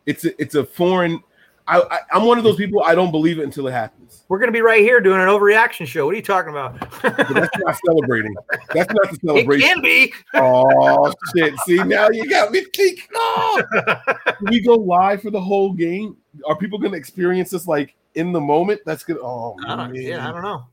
[0.07, 1.23] it's a, it's a foreign.
[1.67, 2.83] I, I am one of those people.
[2.83, 4.25] I don't believe it until it happens.
[4.29, 6.07] We're gonna be right here doing an overreaction show.
[6.07, 6.81] What are you talking about?
[7.03, 8.35] that's not celebrating.
[8.73, 9.69] That's not the celebration.
[9.69, 10.13] It can be.
[10.35, 11.55] Oh shit!
[11.61, 13.05] See now you got me thinking.
[13.15, 13.63] Oh.
[14.43, 16.17] we go live for the whole game.
[16.47, 18.81] Are people gonna experience this like in the moment?
[18.85, 19.19] That's good.
[19.23, 20.67] Oh uh, yeah, I don't know.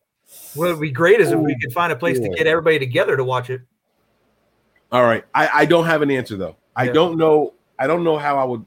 [0.56, 3.18] What would be great is if we could find a place to get everybody together
[3.18, 3.62] to watch it.
[4.92, 5.24] All right.
[5.34, 6.56] I, I don't have an answer though.
[6.76, 6.94] I yeah.
[6.94, 7.54] don't know.
[7.78, 8.66] I don't know how I would.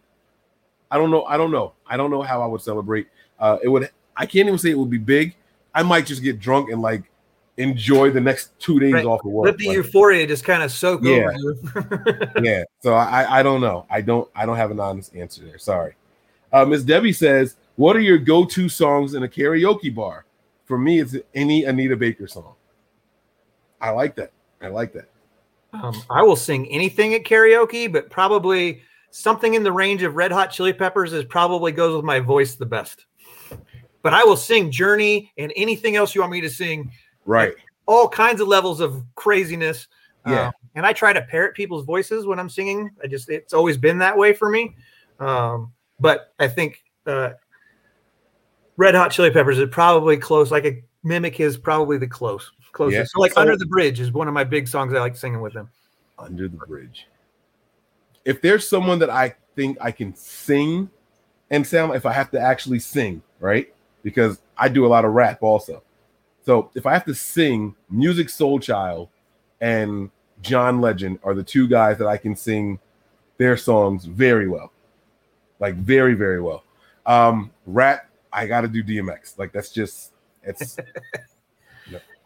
[0.93, 1.25] I don't know.
[1.25, 1.73] I don't know.
[1.87, 3.09] I don't know how I would celebrate.
[3.39, 3.91] Uh, it would.
[4.17, 5.35] I can't even say it would be big.
[5.75, 7.03] I might just get drunk and like
[7.57, 9.05] enjoy the next two days right.
[9.05, 9.47] off of work.
[9.47, 11.31] Let the like, euphoria just kind of soak yeah.
[11.31, 12.29] over you.
[12.43, 12.65] yeah.
[12.81, 13.87] So I I don't know.
[13.91, 15.59] I don't I don't have an honest answer there.
[15.59, 15.95] Sorry.
[16.53, 20.27] Uh, Miss Debbie says, "What are your go-to songs in a karaoke bar?"
[20.73, 22.55] for me, it's any Anita Baker song.
[23.79, 24.33] I like that.
[24.63, 25.11] I like that.
[25.75, 28.81] Um, I will sing anything at karaoke, but probably
[29.13, 32.57] something in the range of Red Hot Chili Peppers is probably goes with my voice
[32.57, 33.07] the best.
[34.03, 36.91] But I will sing Journey and anything else you want me to sing.
[37.25, 37.55] Right.
[37.87, 39.87] All kinds of levels of craziness.
[40.27, 40.49] Yeah.
[40.49, 42.91] Uh, and I try to parrot people's voices when I'm singing.
[43.03, 44.75] I just it's always been that way for me.
[45.21, 47.31] Um, but I think uh,
[48.77, 50.51] Red Hot Chili Peppers is probably close.
[50.51, 52.97] Like a mimic is probably the close closest.
[52.97, 53.05] Yeah.
[53.05, 55.41] So like so, Under the Bridge is one of my big songs I like singing
[55.41, 55.69] with them.
[56.19, 57.07] Under the Bridge.
[58.25, 60.91] If there's someone that I think I can sing
[61.51, 63.73] and sound, if I have to actually sing, right?
[64.03, 65.83] Because I do a lot of rap also.
[66.45, 69.09] So if I have to sing, Musiq Soulchild
[69.61, 72.81] and John Legend are the two guys that I can sing
[73.39, 74.73] their songs very well,
[75.61, 76.65] like very very well.
[77.07, 79.39] Um, rap, I got to do DMX.
[79.39, 80.77] Like that's just it's.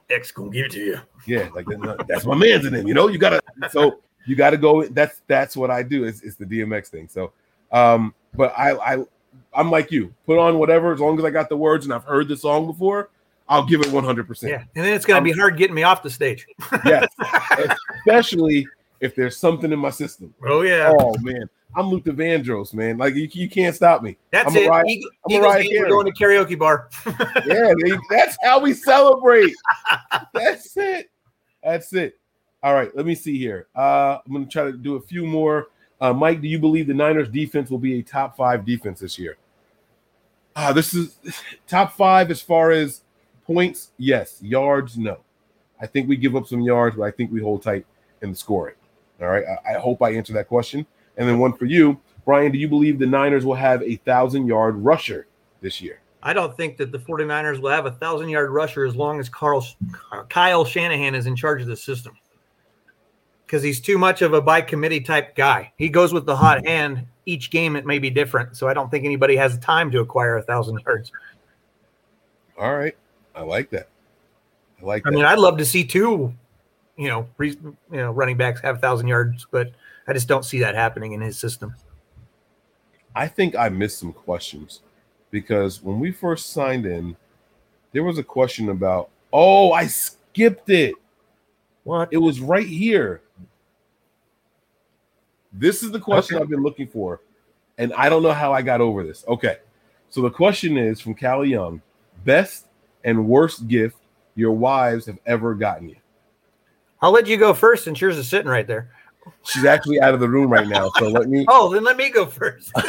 [0.08, 1.00] X gonna give it to you.
[1.26, 1.66] Yeah, like
[2.06, 2.86] that's my man's in him.
[2.86, 3.40] You know, you gotta.
[3.70, 4.84] So you got to go.
[4.84, 6.04] That's that's what I do.
[6.04, 7.08] Is it's the DMX thing.
[7.08, 7.32] So,
[7.72, 9.04] um, but I I
[9.54, 10.12] I'm like you.
[10.26, 12.66] Put on whatever as long as I got the words and I've heard the song
[12.66, 13.10] before.
[13.48, 14.26] I'll give it 100.
[14.26, 16.46] percent Yeah, and then it's gonna um, be hard getting me off the stage.
[16.84, 17.06] yes,
[18.00, 18.66] especially
[19.00, 20.34] if there's something in my system.
[20.44, 20.92] Oh yeah.
[20.98, 22.98] Oh man, I'm Luther Vandross, man.
[22.98, 24.16] Like you, you can't stop me.
[24.32, 24.66] That's I'm it.
[24.66, 26.88] Mariah, Eagle, I'm Eagles We're going to karaoke bar.
[27.46, 29.54] yeah, they, that's how we celebrate.
[30.34, 31.10] that's it.
[31.62, 32.18] That's it.
[32.62, 33.66] All right, let me see here.
[33.76, 35.68] Uh, I'm going to try to do a few more.
[36.00, 39.18] Uh, Mike, do you believe the Niners defense will be a top five defense this
[39.18, 39.36] year?
[40.54, 41.18] Uh, this is
[41.66, 43.02] top five as far as
[43.46, 43.90] points.
[43.98, 44.96] Yes, yards.
[44.98, 45.18] No,
[45.80, 47.86] I think we give up some yards, but I think we hold tight
[48.22, 48.74] in the scoring.
[49.20, 50.86] All right, I, I hope I answer that question.
[51.16, 54.46] And then one for you, Brian, do you believe the Niners will have a thousand
[54.46, 55.26] yard rusher
[55.60, 56.00] this year?
[56.22, 59.28] I don't think that the 49ers will have a thousand yard rusher as long as
[59.28, 59.64] Carl
[60.28, 62.16] Kyle Shanahan is in charge of the system.
[63.46, 65.72] Because he's too much of a by committee type guy.
[65.76, 66.66] He goes with the hot hmm.
[66.66, 67.06] hand.
[67.26, 68.56] Each game it may be different.
[68.56, 71.12] So I don't think anybody has time to acquire a thousand yards.
[72.58, 72.96] All right.
[73.34, 73.88] I like that.
[74.80, 75.16] I like I that.
[75.16, 76.32] mean, I'd love to see two,
[76.96, 79.72] you know, re, you know, running backs have a thousand yards, but
[80.08, 81.74] I just don't see that happening in his system.
[83.14, 84.80] I think I missed some questions
[85.30, 87.16] because when we first signed in,
[87.92, 90.94] there was a question about, oh, I skipped it.
[91.84, 92.08] What?
[92.12, 93.22] It was right here.
[95.58, 96.42] This is the question Okay.
[96.42, 97.20] I've been looking for,
[97.78, 99.24] and I don't know how I got over this.
[99.26, 99.58] Okay.
[100.10, 101.82] So the question is from Callie Young
[102.24, 102.66] best
[103.04, 103.96] and worst gift
[104.34, 105.96] your wives have ever gotten you.
[107.00, 108.90] I'll let you go first since yours is sitting right there.
[109.44, 110.90] She's actually out of the room right now.
[110.98, 111.46] So let me.
[111.48, 112.72] Oh, then let me go first.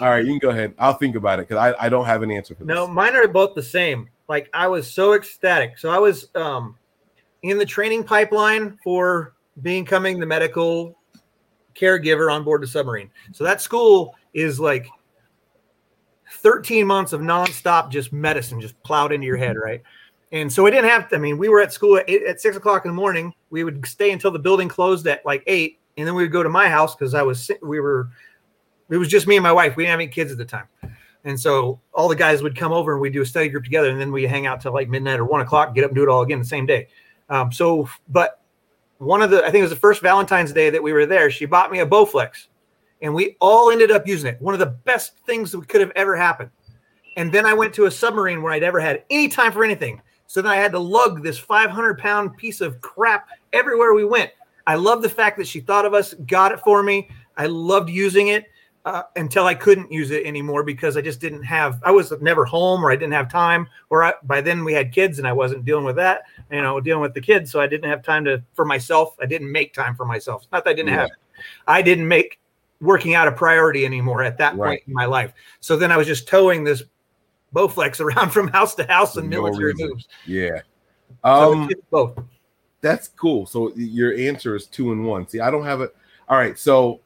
[0.00, 0.74] All right, you can go ahead.
[0.78, 2.74] I'll think about it because I, I don't have an answer for this.
[2.74, 4.10] No, mine are both the same.
[4.28, 5.78] Like I was so ecstatic.
[5.78, 6.76] So I was um
[7.42, 10.96] in the training pipeline for becoming the medical
[11.74, 13.10] caregiver on board the submarine.
[13.32, 14.88] So that school is like
[16.32, 19.82] 13 months of nonstop just medicine just plowed into your head, right?
[20.32, 22.40] And so we didn't have to, I mean, we were at school at, eight, at
[22.40, 23.32] six o'clock in the morning.
[23.50, 26.42] We would stay until the building closed at like eight, and then we would go
[26.42, 28.10] to my house because I was, we were,
[28.90, 29.76] it was just me and my wife.
[29.76, 30.66] We didn't have any kids at the time.
[31.24, 33.90] And so all the guys would come over and we'd do a study group together,
[33.90, 36.02] and then we'd hang out till like midnight or one o'clock, get up and do
[36.02, 36.88] it all again the same day.
[37.28, 38.40] Um, so, but
[38.98, 41.30] one of the, I think it was the first Valentine's Day that we were there,
[41.30, 42.46] she bought me a Bowflex,
[43.02, 44.40] and we all ended up using it.
[44.40, 46.50] One of the best things that could have ever happened.
[47.16, 50.00] And then I went to a submarine where I'd never had any time for anything.
[50.26, 54.30] So then I had to lug this 500 pound piece of crap everywhere we went.
[54.66, 57.08] I love the fact that she thought of us, got it for me.
[57.36, 58.46] I loved using it
[58.86, 61.82] uh, until I couldn't use it anymore because I just didn't have.
[61.84, 63.66] I was never home or I didn't have time.
[63.90, 66.22] Or I, by then we had kids and I wasn't dealing with that.
[66.52, 69.16] You know, dealing with the kids, so I didn't have time to for myself.
[69.20, 70.44] I didn't make time for myself.
[70.44, 71.00] It's not that I didn't Yeah.
[71.00, 71.16] have it.
[71.66, 72.38] I didn't make
[72.80, 74.68] working out a priority anymore at that Right.
[74.78, 75.32] point in my life.
[75.60, 76.84] So then I was just towing this
[77.54, 79.88] Bowflex around from house to house no military reason.
[79.88, 80.08] moves.
[80.26, 80.60] Yeah.
[81.24, 82.18] Um, both.
[82.82, 83.46] that's cool.
[83.46, 85.26] So your answer is two and one.
[85.26, 85.94] See, I don't have it.
[86.28, 86.56] All right.
[86.56, 87.00] So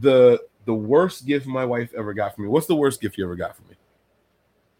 [0.00, 2.48] the the worst gift my wife ever got for me.
[2.48, 3.76] What's the worst gift you ever got for me?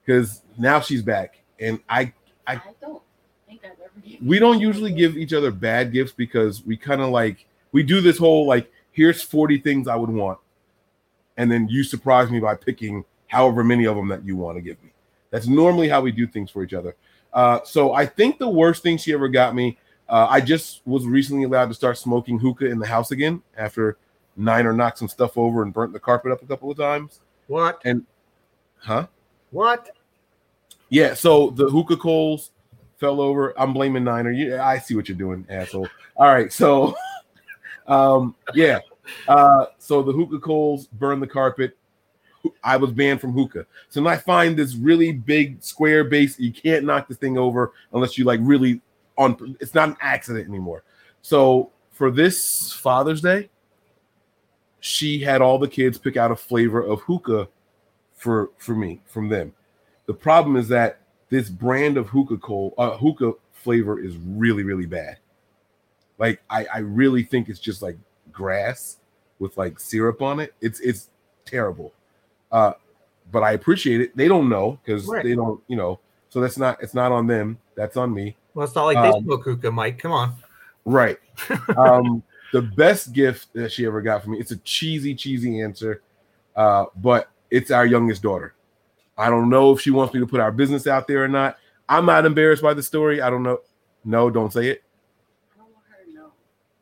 [0.04, 2.12] Because now she's back, and I
[2.46, 3.02] I don't
[3.48, 7.00] think I've ever given we don't usually give each other bad gifts because we kind
[7.00, 10.38] of like we do this whole like here's 40 things I would want,
[11.36, 14.62] and then you surprise me by picking however many of them that you want to
[14.62, 14.90] give me.
[15.30, 16.96] That's normally how we do things for each other.
[17.32, 19.76] Uh, so I think the worst thing she ever got me,
[20.08, 23.98] uh, I just was recently allowed to start smoking hookah in the house again after
[24.36, 27.20] Niner knocked some stuff over and burnt the carpet up a couple of times.
[27.46, 27.80] What?
[27.84, 28.04] And
[28.78, 29.06] huh?
[29.50, 29.90] What?
[30.88, 32.50] Yeah, so the hookah coals
[32.98, 33.58] fell over.
[33.58, 34.30] I'm blaming Niner.
[34.30, 35.88] You, I see what you're doing, asshole.
[36.16, 36.94] All right, so,
[37.86, 38.80] um, yeah,
[39.28, 41.76] uh, so the hookah coals burned the carpet.
[42.62, 43.66] I was banned from hookah.
[43.88, 46.38] So then I find this really big square base.
[46.38, 48.80] You can't knock this thing over unless you like really
[49.18, 49.56] on.
[49.60, 50.84] It's not an accident anymore.
[51.22, 53.48] So for this Father's Day,
[54.86, 57.48] she had all the kids pick out a flavor of hookah
[58.14, 59.52] for for me from them.
[60.06, 64.86] The problem is that this brand of hookah coal, uh, hookah flavor is really, really
[64.86, 65.18] bad.
[66.18, 67.98] Like I, I really think it's just like
[68.30, 68.98] grass
[69.40, 70.54] with like syrup on it.
[70.60, 71.10] It's it's
[71.44, 71.92] terrible.
[72.52, 72.74] Uh,
[73.32, 74.16] but I appreciate it.
[74.16, 75.24] They don't know because Right.
[75.24, 75.98] they don't, you know.
[76.28, 77.58] So that's not it's not on them.
[77.74, 78.36] That's on me.
[78.54, 79.98] Well, it's not like they Um, smoke hookah, Mike.
[79.98, 80.36] Come on.
[80.84, 81.18] Right.
[81.76, 82.22] um,
[82.52, 86.02] the best gift that she ever got from me, it's a cheesy, cheesy answer.
[86.54, 88.54] Uh, but it's our youngest daughter.
[89.18, 91.58] I don't know if she wants me to put our business out there or not.
[91.88, 93.20] I'm not embarrassed by the story.
[93.22, 93.60] I don't know.
[94.04, 94.82] No, don't say it.
[95.54, 96.32] I don't want her to know.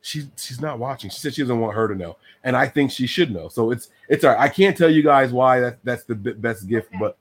[0.01, 1.11] She she's not watching.
[1.11, 3.49] She said she doesn't want her to know, and I think she should know.
[3.49, 4.41] So it's it's all right.
[4.41, 6.99] I can't tell you guys why that that's the best gift, Okay.
[6.99, 7.17] but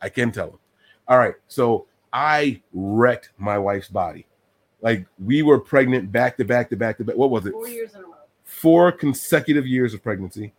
[0.00, 0.58] I can tell them.
[1.08, 1.34] All right.
[1.48, 4.26] So I wrecked my wife's body.
[4.80, 7.16] Like we were pregnant back to back to back to back.
[7.16, 7.52] What was it?
[7.52, 8.14] Four years in a row.
[8.44, 10.52] Four consecutive years of pregnancy.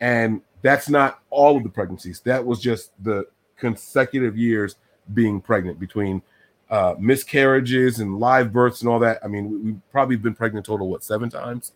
[0.00, 2.20] And that's not all of the pregnancies.
[2.20, 4.76] That was just the consecutive years
[5.12, 6.22] being pregnant between
[6.70, 9.18] uh, miscarriages and live births and all that.
[9.24, 11.72] I mean, we, we've probably been pregnant total, what, seven times?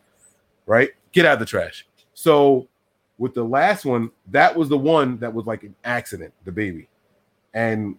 [0.66, 0.90] Right?
[1.12, 1.86] Get out of the trash.
[2.14, 2.68] So
[3.18, 6.88] with the last one, that was the one that was like an accident, the baby.
[7.52, 7.96] And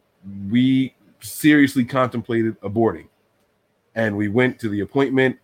[0.50, 3.08] we seriously contemplated aborting.
[3.96, 5.38] And we went to the appointment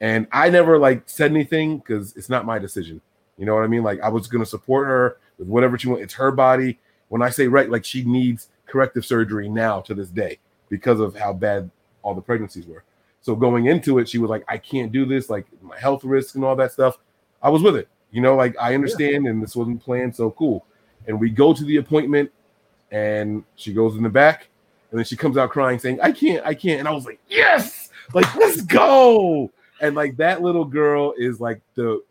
[0.00, 3.00] and I never like said anything because it's not my decision.
[3.38, 3.82] You know what I mean?
[3.82, 6.02] Like I was gonna support her with whatever she wants.
[6.02, 6.78] It's her body.
[7.08, 11.16] When I say right, like she needs corrective surgery now to this day because of
[11.16, 11.70] how bad
[12.02, 12.84] all the pregnancies were.
[13.20, 16.34] So going into it, she was like, I can't do this, like my health risks
[16.34, 16.98] and all that stuff.
[17.42, 17.88] I was with it.
[18.10, 20.64] You know, like I understand and this wasn't planned, so cool.
[21.06, 22.30] And we go to the appointment
[22.90, 24.48] and she goes in the back,
[24.96, 27.20] and then she comes out crying, saying, "I can't, I can't." And I was like,
[27.28, 29.50] "Yes, like let's go!"
[29.82, 32.02] And like that little girl is like the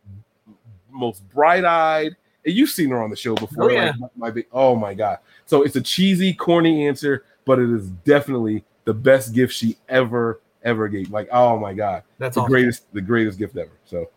[0.91, 2.15] most bright-eyed.
[2.45, 3.71] And you've seen her on the show before.
[3.71, 3.93] Oh, yeah.
[3.99, 5.17] like, my, my oh my god!
[5.47, 10.39] So it's a cheesy, corny answer, but it is definitely the best gift she ever
[10.61, 11.09] ever gave.
[11.09, 12.51] Like, oh my god, That's the awesome.
[12.51, 13.71] greatest, the greatest gift ever.
[13.85, 14.11] So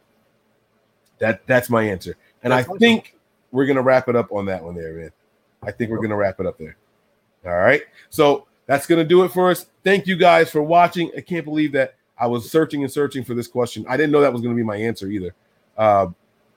[1.20, 2.80] that that's my answer, and That's I awesome.
[2.80, 3.16] think
[3.50, 5.10] we're gonna wrap it up on that one there, man.
[5.62, 6.76] I think we're gonna wrap it up there.
[7.46, 9.66] All right, so that's gonna do it for us.
[9.82, 11.10] Thank you guys for watching.
[11.16, 13.84] I can't believe that I was searching and searching for this question.
[13.88, 15.34] I didn't know that was gonna be my answer either.
[15.76, 16.08] Uh,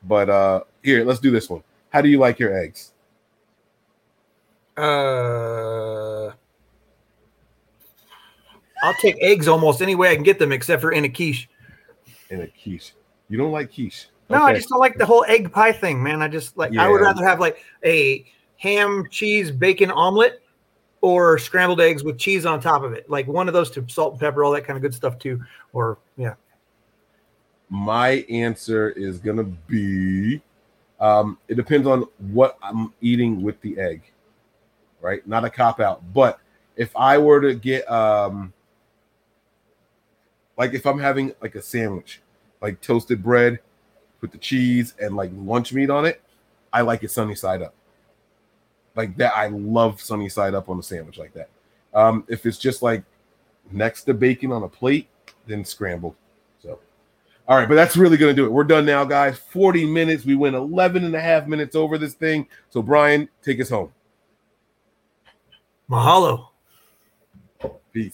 [0.03, 1.63] but uh, here, let's do this one.
[1.89, 2.91] How do you like your eggs?
[4.77, 6.31] Uh,
[8.83, 11.49] I'll take eggs almost any way I can get them, except for in a quiche.
[12.29, 12.93] In a quiche.
[13.29, 14.07] You don't like quiche?
[14.29, 16.21] No, I just don't like the whole egg pie thing, man.
[16.21, 18.25] I just like I would rather have like a
[18.57, 20.40] ham, cheese, bacon omelet
[21.01, 23.09] or scrambled eggs with cheese on top of it.
[23.09, 25.43] Like one of those to salt and pepper, all that kind of good stuff too.
[25.73, 26.35] Or yeah.
[27.69, 30.41] my answer is gonna be
[31.01, 34.03] um it depends on what i'm eating with the egg
[35.01, 36.39] right not a cop out but
[36.77, 38.53] if i were to get um
[40.57, 42.21] like if i'm having like a sandwich
[42.61, 43.59] like toasted bread
[44.21, 46.21] with the cheese and like lunch meat on it
[46.71, 47.73] i like it sunny side up
[48.95, 51.49] like that i love sunny side up on a sandwich like that
[51.93, 53.03] um if it's just like
[53.71, 55.07] next to bacon on a plate
[55.47, 56.15] then scrambled
[56.61, 56.79] so
[57.47, 58.51] all right, but that's really going to do it.
[58.51, 59.37] We're done now, guys.
[59.37, 60.23] 40 minutes.
[60.23, 62.47] We went 11 and a half minutes over this thing.
[62.69, 63.91] So, Brian, take us home.
[65.89, 66.50] Mahalo.